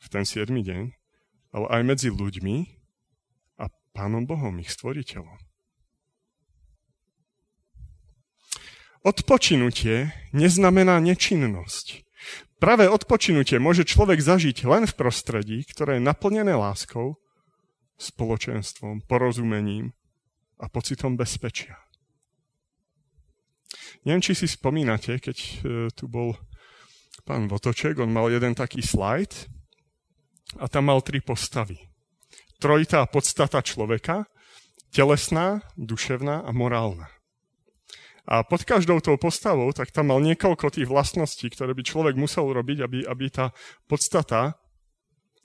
[0.01, 0.49] v ten 7.
[0.53, 0.83] deň,
[1.57, 2.57] ale aj medzi ľuďmi
[3.61, 5.41] a Pánom Bohom, ich stvoriteľom.
[9.07, 12.03] Odpočinutie neznamená nečinnosť.
[12.59, 17.21] Práve odpočinutie môže človek zažiť len v prostredí, ktoré je naplnené láskou,
[17.97, 19.93] spoločenstvom, porozumením
[20.59, 21.77] a pocitom bezpečia.
[24.03, 25.51] Neviem, či si spomínate, keď e,
[25.93, 26.35] tu bol
[27.27, 29.51] pán Votoček, on mal jeden taký slajd,
[30.55, 31.83] a tam mal tri postavy.
[32.63, 34.31] Trojitá podstata človeka,
[34.95, 37.11] telesná, duševná a morálna.
[38.27, 42.51] A pod každou tou postavou, tak tam mal niekoľko tých vlastností, ktoré by človek musel
[42.51, 43.55] robiť, aby, aby tá
[43.87, 44.59] podstata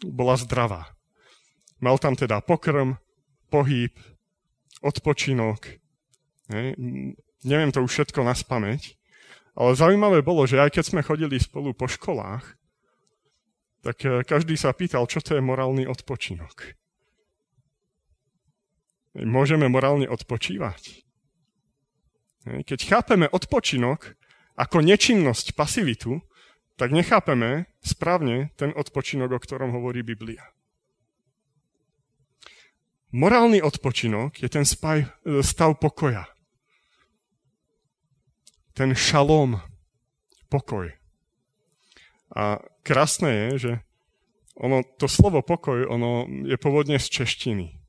[0.02, 0.90] bola zdravá.
[1.78, 2.98] Mal tam teda pokrm,
[3.54, 3.94] pohyb,
[4.82, 5.78] odpočinok.
[6.50, 6.74] Ne?
[7.46, 8.98] Neviem to už všetko na spameť,
[9.54, 12.61] ale zaujímavé bolo, že aj keď sme chodili spolu po školách,
[13.82, 16.78] tak eh, každý sa pýtal, čo to je morálny odpočinok.
[19.12, 21.04] Môžeme morálne odpočívať.
[22.64, 24.16] Keď chápeme odpočinok
[24.56, 26.24] ako nečinnosť, pasivitu,
[26.80, 30.42] tak nechápeme správne ten odpočinok, o ktorom hovorí Biblia.
[33.12, 35.06] Morálny odpočinok je ten eh,
[35.44, 36.32] stav pokoja.
[38.72, 39.60] Ten šalom,
[40.48, 40.88] pokoj.
[42.32, 43.72] A krásne je, že
[44.58, 47.82] ono, to slovo pokoj, ono je pôvodne z češtiny.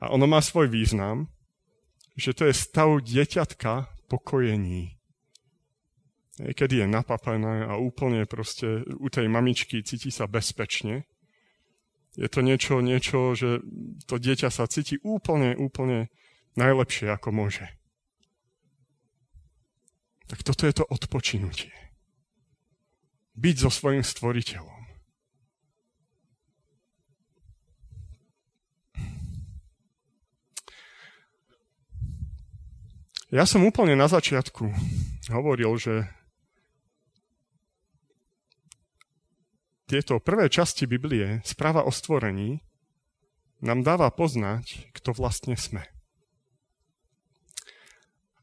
[0.00, 1.28] A ono má svoj význam,
[2.16, 4.96] že to je stav dieťatka pokojení.
[6.36, 11.08] Kedy je napapané a úplne proste u tej mamičky cíti sa bezpečne.
[12.16, 13.60] Je to niečo, niečo, že
[14.08, 16.12] to dieťa sa cíti úplne, úplne
[16.56, 17.64] najlepšie, ako môže.
[20.28, 21.85] Tak toto je to odpočinutie
[23.36, 24.76] byť so svojím stvoriteľom.
[33.34, 34.70] Ja som úplne na začiatku
[35.34, 36.06] hovoril, že
[39.90, 42.62] tieto prvé časti Biblie, správa o stvorení,
[43.62, 45.82] nám dáva poznať, kto vlastne sme.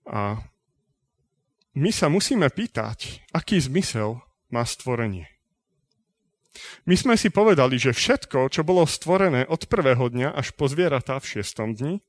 [0.03, 0.43] A
[1.73, 4.19] my sa musíme pýtať, aký zmysel
[4.53, 5.33] má stvorenie.
[6.85, 11.17] My sme si povedali, že všetko, čo bolo stvorené od prvého dňa až po zvieratá
[11.17, 12.05] v šiestom dni,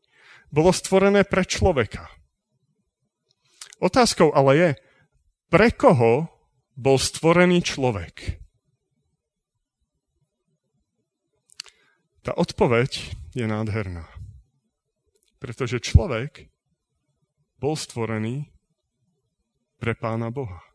[0.52, 2.12] bolo stvorené pre človeka.
[3.80, 4.70] Otázkou ale je,
[5.48, 6.28] pre koho
[6.76, 8.36] bol stvorený človek?
[12.24, 14.08] Tá odpoveď je nádherná.
[15.40, 16.48] Pretože človek
[17.60, 18.48] bol stvorený
[19.76, 20.73] pre Pána Boha.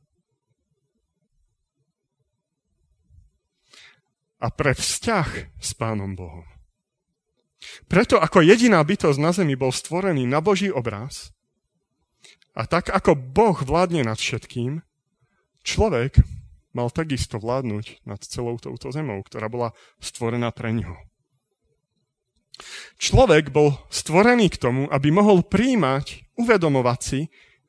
[4.40, 6.48] A pre vzťah s Pánom Bohom.
[7.92, 11.36] Preto ako jediná bytosť na zemi bol stvorený na Boží obraz
[12.56, 14.80] a tak ako Boh vládne nad všetkým,
[15.68, 16.24] človek
[16.72, 20.98] mal takisto vládnuť nad celou touto zemou, ktorá bola stvorená pre ňoho.
[23.00, 27.22] Človek bol stvorený k tomu, aby mohol príjmať, uvedomovať si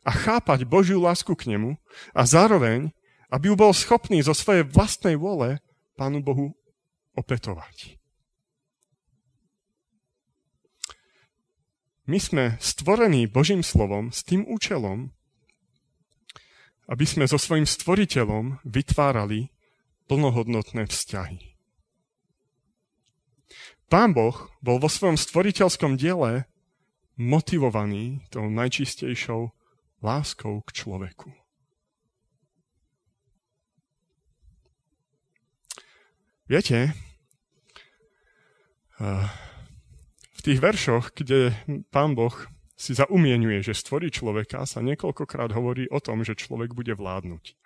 [0.03, 1.79] a chápať Božiu lásku k nemu
[2.14, 2.91] a zároveň,
[3.31, 5.62] aby ju bol schopný zo svojej vlastnej vôle
[5.95, 6.59] Pánu Bohu
[7.21, 8.01] opetovať.
[12.11, 15.14] My sme stvorení Božím slovom s tým účelom,
[16.91, 19.55] aby sme so svojim stvoriteľom vytvárali
[20.11, 21.55] plnohodnotné vzťahy.
[23.87, 26.51] Pán Boh bol vo svojom stvoriteľskom diele
[27.14, 29.55] motivovaný tou najčistejšou
[30.03, 31.31] láskou k človeku.
[36.51, 36.91] Viete,
[39.01, 41.57] v tých veršoch, kde
[41.88, 42.32] pán Boh
[42.80, 47.57] si zaumienuje, že stvorí človeka, sa niekoľkokrát hovorí o tom, že človek bude vládnuť.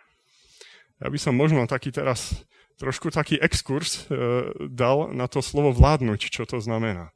[1.02, 2.34] Ja by som možno taký teraz
[2.78, 7.14] trošku taký exkurs e, dal na to slovo vládnuť, čo to znamená.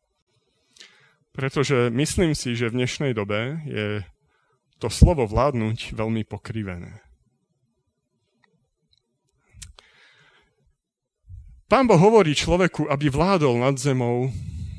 [1.34, 4.02] Pretože myslím si, že v dnešnej dobe je
[4.78, 7.02] to slovo vládnuť veľmi pokrivené.
[11.68, 14.32] Pán Boh hovorí človeku, aby vládol nad zemou,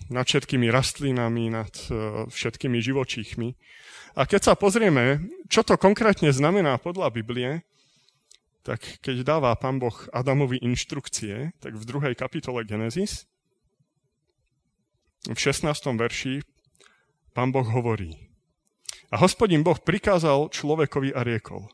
[0.10, 3.54] nad všetkými rastlinami, nad e, všetkými živočíchmi.
[4.18, 7.62] A keď sa pozrieme, čo to konkrétne znamená podľa Biblie,
[8.66, 13.30] tak keď dáva Pán Boh Adamovi inštrukcie, tak v druhej kapitole Genesis,
[15.30, 15.70] v 16.
[15.94, 16.42] verši,
[17.38, 18.18] Pán Boh hovorí.
[19.14, 21.70] A hospodin Boh prikázal človekovi a riekol.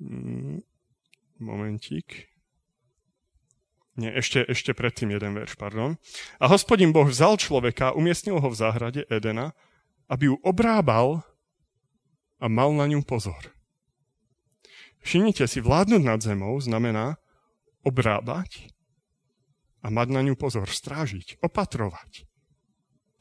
[0.00, 0.64] Mm,
[1.44, 2.35] momentík.
[3.96, 5.96] Nie, ešte, ešte predtým jeden verš, pardon.
[6.36, 9.56] A hospodin Boh vzal človeka, umiestnil ho v záhrade Edena,
[10.12, 11.24] aby ju obrábal
[12.36, 13.56] a mal na ňu pozor.
[15.00, 17.16] Všimnite si, vládnuť nad zemou znamená
[17.86, 18.68] obrábať
[19.80, 22.28] a mať na ňu pozor, strážiť, opatrovať,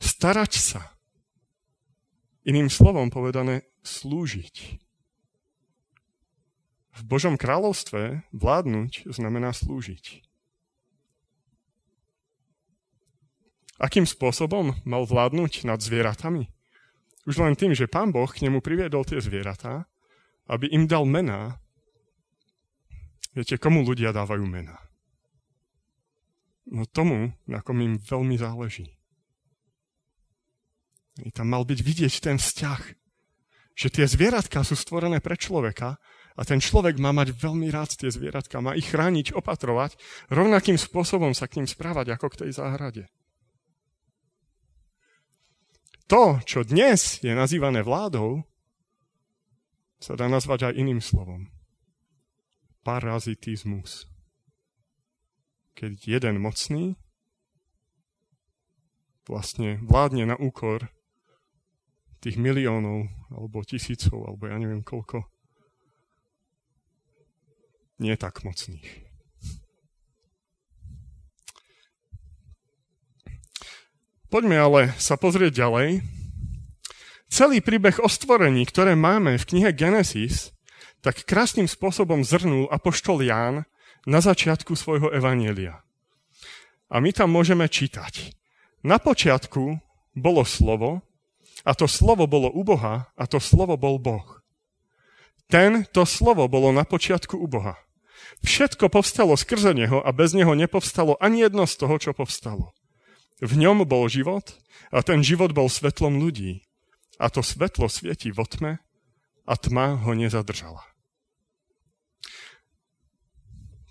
[0.01, 0.81] starať sa.
[2.43, 4.81] Iným slovom povedané, slúžiť.
[6.95, 10.34] V Božom kráľovstve vládnuť znamená slúžiť.
[13.75, 16.47] Akým spôsobom mal vládnuť nad zvieratami?
[17.27, 19.89] Už len tým, že pán Boh k nemu priviedol tie zvieratá,
[20.47, 21.59] aby im dal mená.
[23.35, 24.79] Viete, komu ľudia dávajú mená?
[26.71, 28.95] No tomu, na kom im veľmi záleží.
[31.21, 32.81] I tam mal byť vidieť ten vzťah,
[33.75, 35.99] že tie zvieratka sú stvorené pre človeka
[36.35, 39.99] a ten človek má mať veľmi rád tie zvieratka, má ich chrániť, opatrovať,
[40.31, 43.03] rovnakým spôsobom sa k ním správať ako k tej záhrade.
[46.05, 48.45] To, čo dnes je nazývané vládou,
[49.97, 51.49] sa dá nazvať aj iným slovom.
[52.85, 54.05] Parazitizmus.
[55.73, 56.93] Keď jeden mocný
[59.25, 60.93] vlastne vládne na úkor
[62.21, 65.25] tých miliónov, alebo tisícov, alebo ja neviem koľko,
[67.97, 69.04] nie tak mocných.
[74.35, 76.03] Poďme ale sa pozrieť ďalej.
[77.31, 80.51] Celý príbeh o stvorení, ktoré máme v knihe Genesis,
[80.99, 83.63] tak krásnym spôsobom zrnul apoštol Ján
[84.03, 85.87] na začiatku svojho evanielia.
[86.91, 88.35] A my tam môžeme čítať.
[88.83, 89.79] Na počiatku
[90.19, 90.99] bolo slovo,
[91.63, 94.43] a to slovo bolo u Boha, a to slovo bol Boh.
[95.47, 97.79] Ten, to slovo bolo na počiatku u Boha.
[98.43, 102.75] Všetko povstalo skrze neho a bez neho nepovstalo ani jedno z toho, čo povstalo.
[103.43, 104.55] V ňom bol život
[104.95, 106.63] a ten život bol svetlom ľudí.
[107.19, 108.79] A to svetlo svieti vo tme
[109.47, 110.83] a tma ho nezadržala.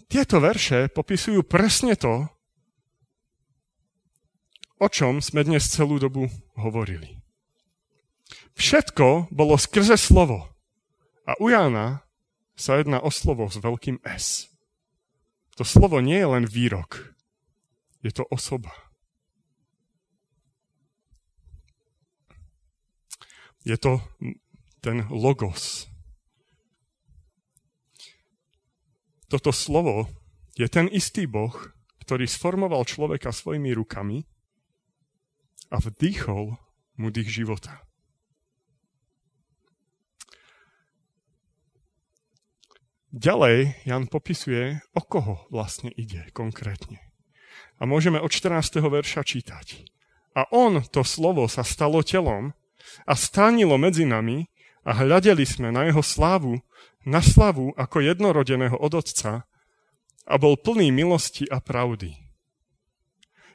[0.09, 2.29] Tieto verše popisujú presne to,
[4.79, 6.29] o čom sme dnes celú dobu
[6.61, 7.25] hovorili.
[8.55, 10.47] Všetko bolo skrze slovo.
[11.25, 12.05] A u Jána
[12.55, 14.53] sa jedná o slovo s veľkým S.
[15.57, 17.17] To slovo nie je len výrok,
[18.05, 18.84] je to osoba.
[23.65, 24.01] Je to
[24.85, 25.89] ten logos.
[29.33, 30.07] Toto slovo
[30.55, 31.57] je ten istý Boh,
[32.05, 34.29] ktorý sformoval človeka svojimi rukami
[35.73, 36.61] a vdýchol
[37.01, 37.83] mu dých života.
[43.15, 46.99] Ďalej Jan popisuje, o koho vlastne ide konkrétne.
[47.79, 48.83] A môžeme od 14.
[48.83, 49.87] verša čítať.
[50.35, 52.53] A on, to slovo, sa stalo telom
[53.05, 54.49] a stánilo medzi nami
[54.85, 56.61] a hľadeli sme na jeho slávu,
[57.05, 59.45] na slavu ako jednorodeného od Otca
[60.25, 62.17] a bol plný milosti a pravdy.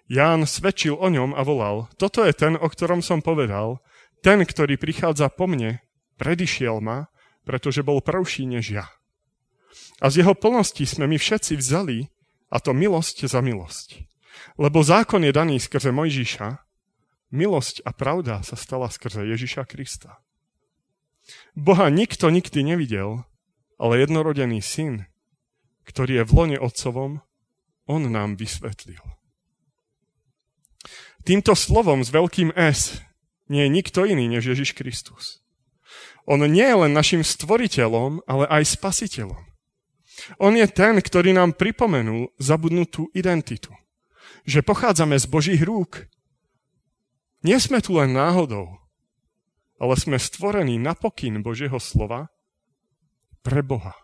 [0.10, 3.78] Ján svedčil o ňom a volal, toto je ten, o ktorom som povedal,
[4.26, 5.86] ten, ktorý prichádza po mne,
[6.18, 7.14] predišiel ma,
[7.46, 8.86] pretože bol prvší než ja.
[10.02, 12.10] A z jeho plnosti sme my všetci vzali,
[12.50, 14.02] a to milosť za milosť.
[14.58, 16.69] Lebo zákon je daný skrze Mojžiša,
[17.30, 20.18] Milosť a pravda sa stala skrze Ježiša Krista.
[21.54, 23.26] Boha nikto nikdy nevidel,
[23.78, 25.06] ale jednorodený syn,
[25.86, 27.22] ktorý je v lone otcovom,
[27.86, 29.02] on nám vysvetlil.
[31.22, 33.02] Týmto slovom s veľkým S
[33.50, 35.42] nie je nikto iný než Ježiš Kristus.
[36.30, 39.50] On nie je len našim stvoriteľom, ale aj spasiteľom.
[40.38, 43.74] On je ten, ktorý nám pripomenul zabudnutú identitu.
[44.46, 46.06] Že pochádzame z Božích rúk.
[47.40, 48.84] Nie sme tu len náhodou,
[49.80, 52.28] ale sme stvorení na pokyn Božieho slova
[53.40, 53.96] pre Boha.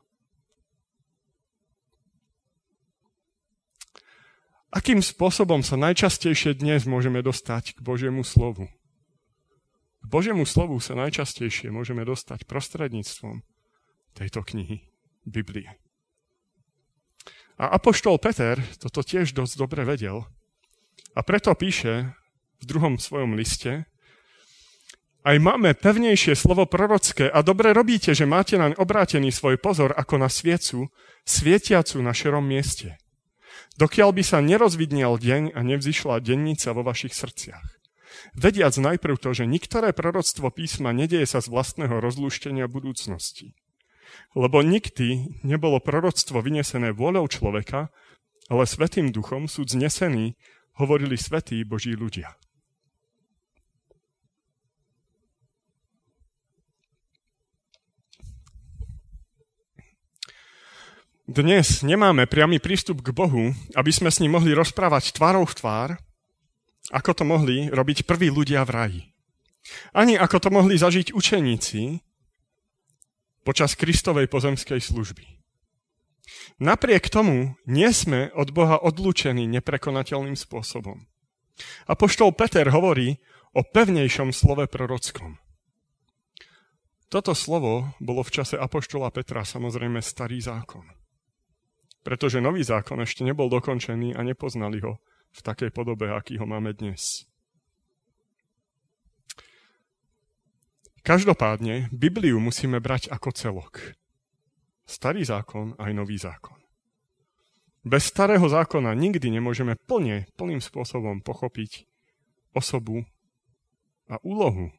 [4.72, 8.68] Akým spôsobom sa najčastejšie dnes môžeme dostať k Božiemu slovu?
[10.04, 13.44] K Božiemu slovu sa najčastejšie môžeme dostať prostredníctvom
[14.16, 14.84] tejto knihy,
[15.28, 15.76] Biblie.
[17.56, 20.28] A apoštol Peter toto tiež dosť dobre vedel
[21.16, 22.16] a preto píše
[22.60, 23.88] v druhom svojom liste,
[25.26, 30.22] aj máme pevnejšie slovo prorocké a dobre robíte, že máte naň obrátený svoj pozor ako
[30.22, 30.94] na sviecu,
[31.26, 33.02] svietiacu na šerom mieste
[33.76, 37.66] dokiaľ by sa nerozvidniel deň a nevzýšla dennica vo vašich srdciach.
[38.36, 43.56] Vediac najprv to, že niektoré proroctvo písma nedieje sa z vlastného rozlúštenia budúcnosti.
[44.32, 47.92] Lebo nikdy nebolo proroctvo vynesené vôľou človeka,
[48.48, 50.40] ale Svetým duchom sú znesení,
[50.80, 52.36] hovorili svetí Boží ľudia.
[61.26, 65.90] Dnes nemáme priamy prístup k Bohu, aby sme s ním mohli rozprávať tvárou v tvár,
[66.94, 69.02] ako to mohli robiť prví ľudia v raji.
[69.90, 71.98] Ani ako to mohli zažiť učeníci
[73.42, 75.26] počas Kristovej pozemskej služby.
[76.62, 81.10] Napriek tomu nie sme od Boha odlúčení neprekonateľným spôsobom.
[81.90, 83.18] Apoštol Peter hovorí
[83.58, 85.42] o pevnejšom slove prorockom.
[87.10, 90.95] Toto slovo bolo v čase Apoštola Petra samozrejme starý zákon
[92.06, 95.02] pretože nový zákon ešte nebol dokončený a nepoznali ho
[95.34, 97.26] v takej podobe, aký ho máme dnes.
[101.02, 103.74] Každopádne, Bibliu musíme brať ako celok.
[104.86, 106.62] Starý zákon aj nový zákon.
[107.82, 111.90] Bez starého zákona nikdy nemôžeme plne, plným spôsobom pochopiť
[112.54, 113.06] osobu
[114.10, 114.70] a úlohu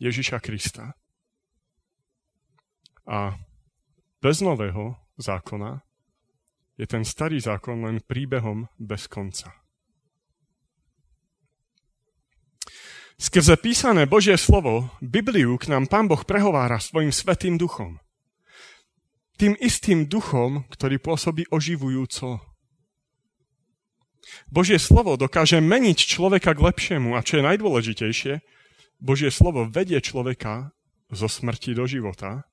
[0.00, 0.96] Ježiša Krista.
[3.08, 3.40] A
[4.20, 5.87] bez nového zákona
[6.78, 9.50] je ten starý zákon len príbehom bez konca.
[13.18, 17.98] Skrze písané Božie slovo, Bibliu k nám Pán Boh prehovára svojim svetým duchom.
[19.34, 22.38] Tým istým duchom, ktorý pôsobí oživujúco.
[24.46, 28.34] Božie slovo dokáže meniť človeka k lepšiemu a čo je najdôležitejšie,
[29.02, 30.70] Božie slovo vedie človeka
[31.10, 32.46] zo smrti do života,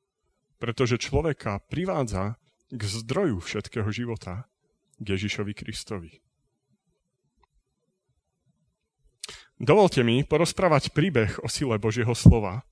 [0.58, 2.42] pretože človeka privádza
[2.72, 4.50] k zdroju všetkého života,
[4.98, 6.12] k Ježišovi Kristovi.
[9.56, 12.68] Dovolte mi porozprávať príbeh o sile Božieho slova.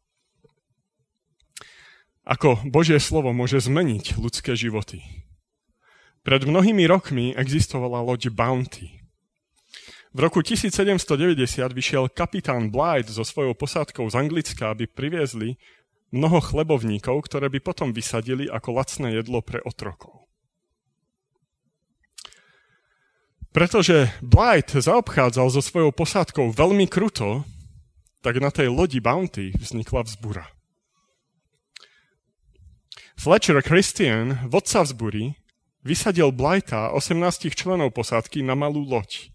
[2.27, 5.03] Ako Božie slovo môže zmeniť ľudské životy.
[6.23, 9.03] Pred mnohými rokmi existovala loď Bounty.
[10.13, 11.09] V roku 1790
[11.73, 15.59] vyšiel kapitán Blythe so svojou posádkou z Anglicka, aby priviezli
[16.13, 20.23] mnoho chlebovníkov, ktoré by potom vysadili ako lacné jedlo pre otrokov.
[23.53, 27.45] Pretože Blight zaobchádzal so svojou posádkou veľmi kruto,
[28.25, 30.49] tak na tej lodi Bounty vznikla vzbura.
[33.13, 35.37] Fletcher Christian, vodca vzbury,
[35.85, 39.29] vysadil Blighta 18 členov posádky na malú loď.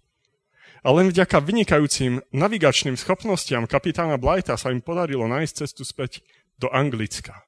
[0.82, 6.26] A len vďaka vynikajúcim navigačným schopnostiam kapitána Blighta sa im podarilo nájsť cestu späť
[6.58, 7.46] do Anglicka.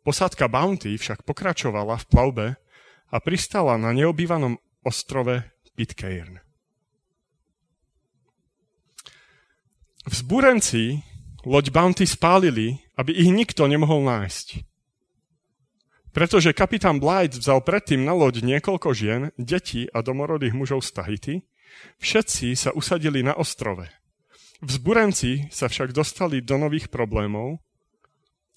[0.00, 2.46] Posádka Bounty však pokračovala v plavbe
[3.12, 5.44] a pristala na neobývanom ostrove
[5.76, 6.40] Pitcairn.
[10.08, 11.04] Vzbúrenci
[11.44, 14.64] loď Bounty spálili, aby ich nikto nemohol nájsť.
[16.10, 21.34] Pretože kapitán Blythe vzal predtým na loď niekoľko žien, detí a domorodých mužov z Tahiti,
[22.02, 23.86] všetci sa usadili na ostrove.
[24.60, 27.62] Vzburenci sa však dostali do nových problémov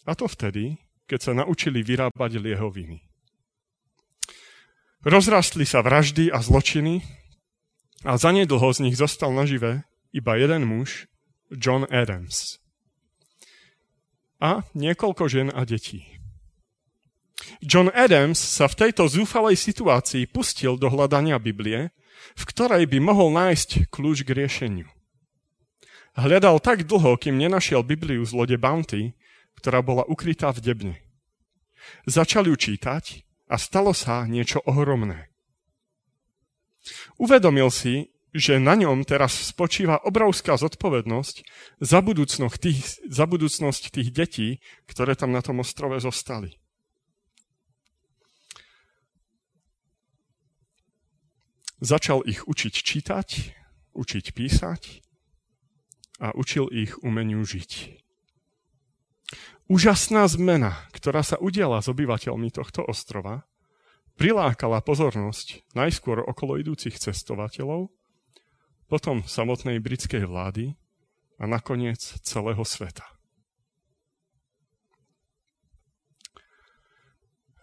[0.03, 3.03] a to vtedy, keď sa naučili vyrábať liehoviny.
[5.03, 7.03] Rozrastli sa vraždy a zločiny
[8.07, 9.83] a zanedlho z nich zostal nažive
[10.15, 11.11] iba jeden muž,
[11.51, 12.59] John Adams.
[14.39, 16.07] A niekoľko žien a detí.
[17.59, 21.91] John Adams sa v tejto zúfalej situácii pustil do hľadania Biblie,
[22.39, 24.87] v ktorej by mohol nájsť kľúč k riešeniu.
[26.13, 29.17] Hľadal tak dlho, kým nenašiel Bibliu z lode Bounty,
[29.63, 30.95] ktorá bola ukrytá v debne.
[32.03, 35.31] Začal ju čítať a stalo sa niečo ohromné.
[37.15, 41.47] Uvedomil si, že na ňom teraz spočíva obrovská zodpovednosť
[41.79, 46.59] za budúcnosť tých, za budúcnosť tých detí, ktoré tam na tom ostrove zostali.
[51.79, 53.29] Začal ich učiť čítať,
[53.95, 54.81] učiť písať
[56.19, 58.02] a učil ich umeniu žiť.
[59.71, 63.47] Úžasná zmena, ktorá sa udiala s obyvateľmi tohto ostrova,
[64.19, 67.89] prilákala pozornosť najskôr okolo idúcich cestovateľov,
[68.85, 70.77] potom samotnej britskej vlády
[71.41, 73.07] a nakoniec celého sveta.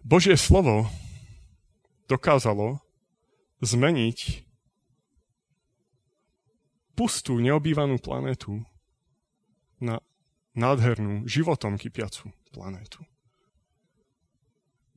[0.01, 0.89] Božie slovo
[2.09, 2.81] dokázalo
[3.61, 4.49] zmeniť
[6.99, 8.65] pustú, neobývanú planetu
[9.79, 10.03] na
[10.55, 13.07] nádhernú, životom kypiacu planétu.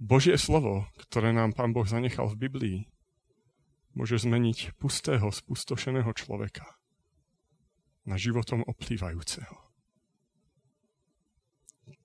[0.01, 2.79] Božie slovo, ktoré nám Pán Boh zanechal v Biblii,
[3.93, 6.65] môže zmeniť pustého, spustošeného človeka
[8.03, 9.55] na životom oplývajúceho.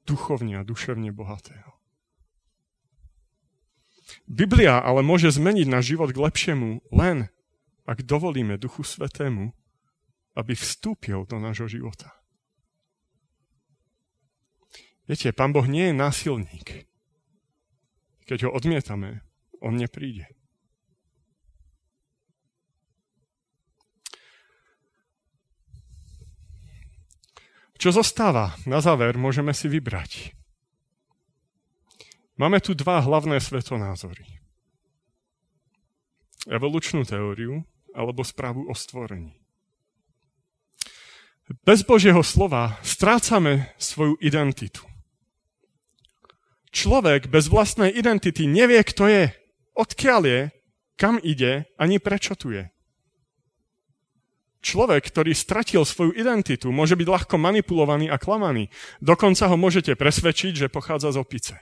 [0.06, 1.78] Duchovne a duševne bohatého.
[4.24, 7.28] Biblia ale môže zmeniť náš život k lepšiemu len,
[7.84, 9.52] ak dovolíme Duchu Svetému,
[10.36, 12.17] aby vstúpil do nášho života.
[15.08, 16.84] Viete, pán Boh nie je násilník.
[18.28, 19.24] Keď ho odmietame,
[19.64, 20.28] on nepríde.
[27.78, 28.58] Čo zostáva?
[28.66, 30.34] Na záver môžeme si vybrať.
[32.34, 34.26] Máme tu dva hlavné svetonázory.
[36.50, 37.62] Evolučnú teóriu
[37.94, 39.38] alebo správu o stvorení.
[41.62, 44.87] Bez Božieho slova strácame svoju identitu.
[46.68, 49.24] Človek bez vlastnej identity nevie, kto je,
[49.72, 50.40] odkiaľ je,
[51.00, 52.68] kam ide, ani prečo tu je.
[54.58, 58.68] Človek, ktorý stratil svoju identitu, môže byť ľahko manipulovaný a klamaný.
[58.98, 61.54] Dokonca ho môžete presvedčiť, že pochádza z opice.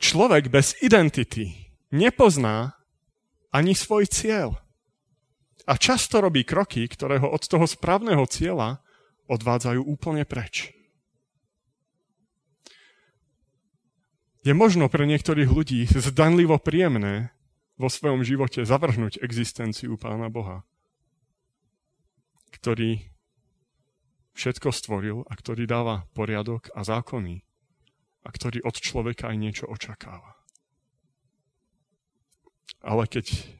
[0.00, 2.76] Človek bez identity nepozná
[3.52, 4.56] ani svoj cieľ.
[5.68, 8.80] A často robí kroky, ktoré ho od toho správneho cieľa
[9.26, 10.72] odvádzajú úplne preč.
[14.46, 17.34] Je možno pre niektorých ľudí zdanlivo príjemné
[17.74, 20.62] vo svojom živote zavrhnúť existenciu Pána Boha,
[22.54, 23.10] ktorý
[24.38, 27.42] všetko stvoril a ktorý dáva poriadok a zákony
[28.22, 30.38] a ktorý od človeka aj niečo očakáva.
[32.86, 33.50] Ale keď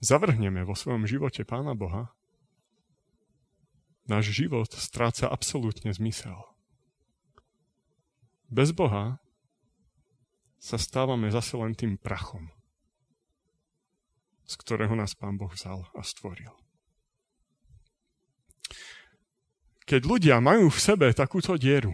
[0.00, 2.16] zavrhneme vo svojom živote Pána Boha,
[4.08, 6.48] náš život stráca absolútne zmysel.
[8.48, 9.20] Bez Boha
[10.64, 12.48] sa stávame zase len tým prachom,
[14.48, 16.56] z ktorého nás Pán Boh vzal a stvoril.
[19.84, 21.92] Keď ľudia majú v sebe takúto dieru,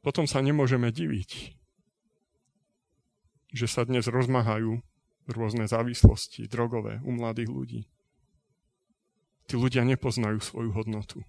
[0.00, 1.52] potom sa nemôžeme diviť,
[3.52, 4.80] že sa dnes rozmahajú
[5.28, 7.82] rôzne závislosti drogové u mladých ľudí.
[9.44, 11.20] Tí ľudia nepoznajú svoju hodnotu.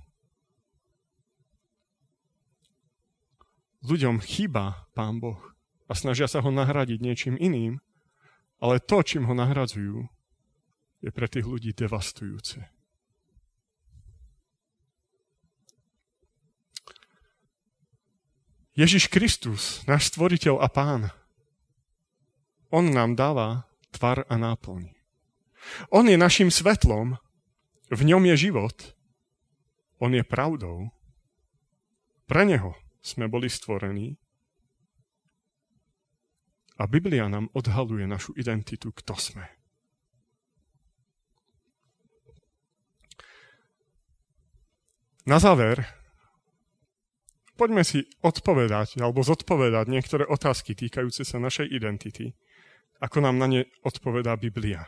[3.84, 5.40] Ľuďom chýba Pán Boh
[5.88, 7.80] a snažia sa ho nahradiť niečím iným,
[8.60, 10.06] ale to, čím ho nahradzujú,
[11.00, 12.60] je pre tých ľudí devastujúce.
[18.76, 21.12] Ježiš Kristus, náš stvoriteľ a pán,
[22.72, 24.94] on nám dáva tvar a náplň.
[25.92, 27.20] On je našim svetlom,
[27.92, 28.78] v ňom je život,
[30.00, 30.96] on je pravdou.
[32.30, 34.16] Pre neho sme boli stvorení
[36.80, 39.46] a Biblia nám odhaluje našu identitu, kto sme.
[45.28, 45.86] Na záver,
[47.60, 52.34] poďme si odpovedať alebo zodpovedať niektoré otázky týkajúce sa našej identity,
[53.04, 54.88] ako nám na ne odpovedá Biblia.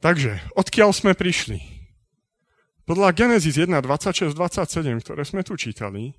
[0.00, 1.79] Takže, odkiaľ sme prišli?
[2.90, 6.10] Podľa Genesis 1, 26, 27, ktoré sme tu čítali,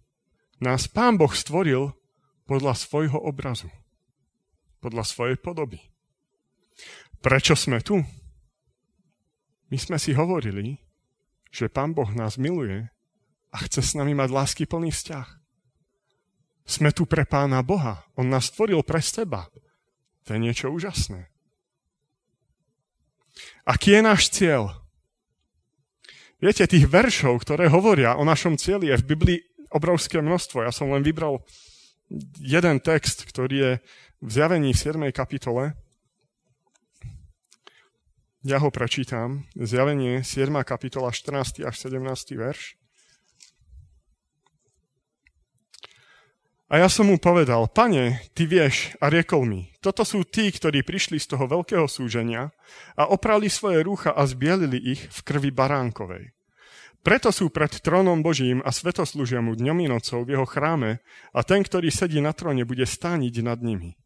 [0.63, 1.91] nás Pán Boh stvoril
[2.47, 3.67] podľa svojho obrazu,
[4.79, 5.83] podľa svojej podoby.
[7.19, 7.99] Prečo sme tu?
[9.67, 10.79] My sme si hovorili,
[11.51, 12.87] že Pán Boh nás miluje
[13.51, 15.27] a chce s nami mať lásky plný vzťah.
[16.63, 18.07] Sme tu pre Pána Boha.
[18.15, 19.51] On nás stvoril pre seba.
[20.23, 21.27] To je niečo úžasné.
[23.67, 24.80] Aký je náš cieľ?
[26.41, 29.39] Viete, tých veršov, ktoré hovoria o našom cieli, je v Biblii
[29.69, 30.65] obrovské množstvo.
[30.65, 31.45] Ja som len vybral
[32.41, 33.71] jeden text, ktorý je
[34.25, 35.05] v zjavení v 7.
[35.13, 35.77] kapitole.
[38.41, 39.45] Ja ho prečítam.
[39.53, 40.49] Zjavenie 7.
[40.65, 41.61] kapitola 14.
[41.61, 42.01] až 17.
[42.33, 42.80] verš.
[46.71, 50.87] A ja som mu povedal, pane, ty vieš, a riekol mi, toto sú tí, ktorí
[50.87, 52.55] prišli z toho veľkého súženia
[52.95, 56.31] a oprali svoje rúcha a zbielili ich v krvi baránkovej.
[57.03, 61.03] Preto sú pred trónom Božím a svetoslúžia mu dňom i nocou v jeho chráme
[61.35, 63.99] a ten, ktorý sedí na tróne, bude stániť nad nimi.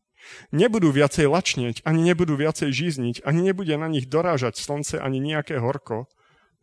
[0.50, 5.62] Nebudú viacej lačnieť, ani nebudú viacej žízniť, ani nebude na nich dorážať slnce, ani nejaké
[5.62, 6.10] horko,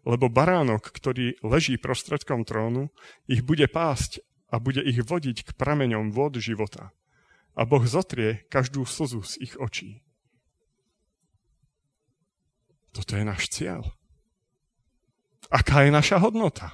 [0.03, 2.91] lebo baránok, ktorý leží prostredkom trónu,
[3.31, 4.19] ich bude pásť
[4.53, 6.93] a bude ich vodiť k prameňom vod života.
[7.57, 10.05] A Boh zotrie každú slzu z ich očí.
[12.93, 13.97] Toto je náš cieľ.
[15.49, 16.69] Aká je naša hodnota?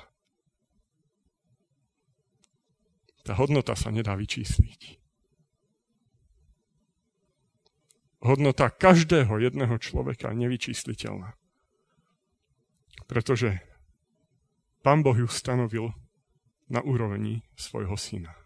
[3.23, 4.99] Tá hodnota sa nedá vyčísliť.
[8.19, 11.39] Hodnota každého jedného človeka je nevyčísliteľná.
[13.07, 13.63] Pretože
[14.83, 15.95] Pán Boh ju stanovil
[16.69, 18.37] na úrovni svojho syna,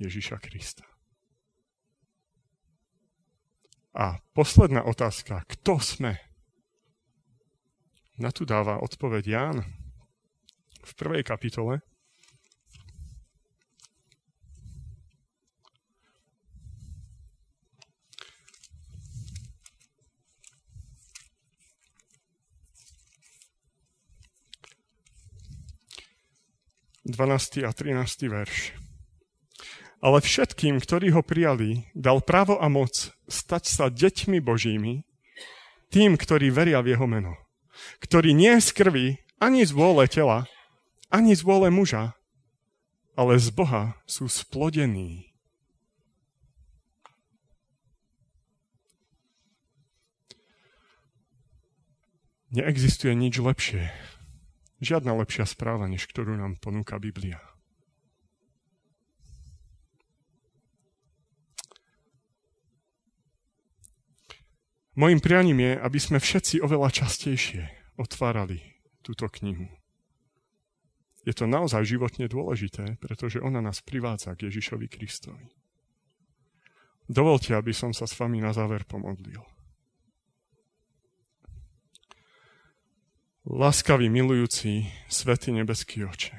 [0.00, 0.84] Ježiša Krista.
[3.94, 6.18] A posledná otázka, kto sme?
[8.18, 9.58] Na tu dáva odpoveď Ján
[10.82, 11.78] v prvej kapitole.
[27.04, 27.68] 12.
[27.68, 28.32] a 13.
[28.32, 28.72] verš.
[30.00, 35.04] Ale všetkým, ktorí ho prijali, dal právo a moc stať sa deťmi Božími,
[35.92, 37.36] tým, ktorí veria v jeho meno.
[38.00, 40.48] Ktorí nie z krvi, ani z vôle tela,
[41.12, 42.16] ani z vôle muža,
[43.12, 45.28] ale z Boha sú splodení.
[52.48, 53.92] Neexistuje nič lepšie,
[54.82, 57.38] Žiadna lepšia správa, než ktorú nám ponúka Biblia.
[64.94, 67.66] Mojím prianím je, aby sme všetci oveľa častejšie
[67.98, 68.62] otvárali
[69.02, 69.66] túto knihu.
[71.26, 75.50] Je to naozaj životne dôležité, pretože ona nás privádza k Ježišovi Kristovi.
[77.10, 79.42] Dovolte, aby som sa s vami na záver pomodlil.
[83.44, 86.32] Láskavý, milujúci, svetý nebeský oče.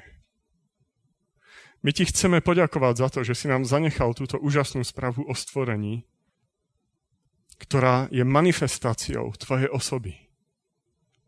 [1.86, 6.02] My ti chceme poďakovať za to, že si nám zanechal túto úžasnú správu o stvorení,
[7.62, 10.18] ktorá je manifestáciou tvojej osoby.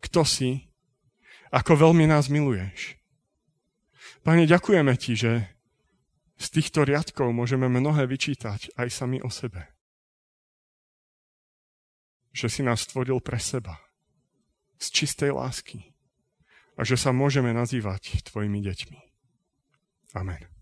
[0.02, 0.66] Kto si?
[1.54, 2.98] Ako veľmi nás miluješ.
[4.26, 5.46] Pane, ďakujeme ti, že
[6.42, 9.70] z týchto riadkov môžeme mnohé vyčítať aj sami o sebe.
[12.34, 13.87] Že si nás stvoril pre seba
[14.78, 15.92] z čistej lásky
[16.78, 18.98] a že sa môžeme nazývať tvojimi deťmi.
[20.14, 20.57] Amen.